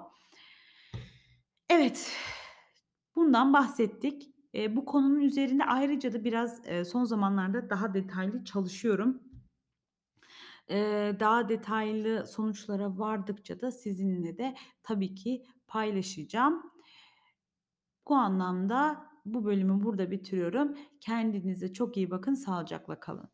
Evet, 1.70 2.12
bundan 3.16 3.52
bahsettik. 3.52 4.34
Eee, 4.52 4.76
bu 4.76 4.84
konunun 4.84 5.20
üzerinde 5.20 5.64
ayrıca 5.64 6.12
da 6.12 6.24
biraz, 6.24 6.66
eee, 6.66 6.84
son 6.84 7.04
zamanlarda 7.04 7.70
daha 7.70 7.94
detaylı 7.94 8.44
çalışıyorum. 8.44 9.22
Eee, 10.68 11.16
daha 11.20 11.48
detaylı 11.48 12.26
sonuçlara 12.26 12.98
vardıkça 12.98 13.60
da 13.60 13.70
sizinle 13.70 14.38
de 14.38 14.54
tabii 14.82 15.14
ki 15.14 15.46
paylaşacağım. 15.66 16.62
Bu 18.08 18.14
anlamda 18.14 19.06
bu 19.24 19.44
bölümü 19.44 19.82
burada 19.84 20.10
bitiriyorum. 20.10 20.78
Kendinize 21.00 21.72
çok 21.72 21.96
iyi 21.96 22.10
bakın, 22.10 22.34
sağlıcakla 22.34 23.00
kalın. 23.00 23.30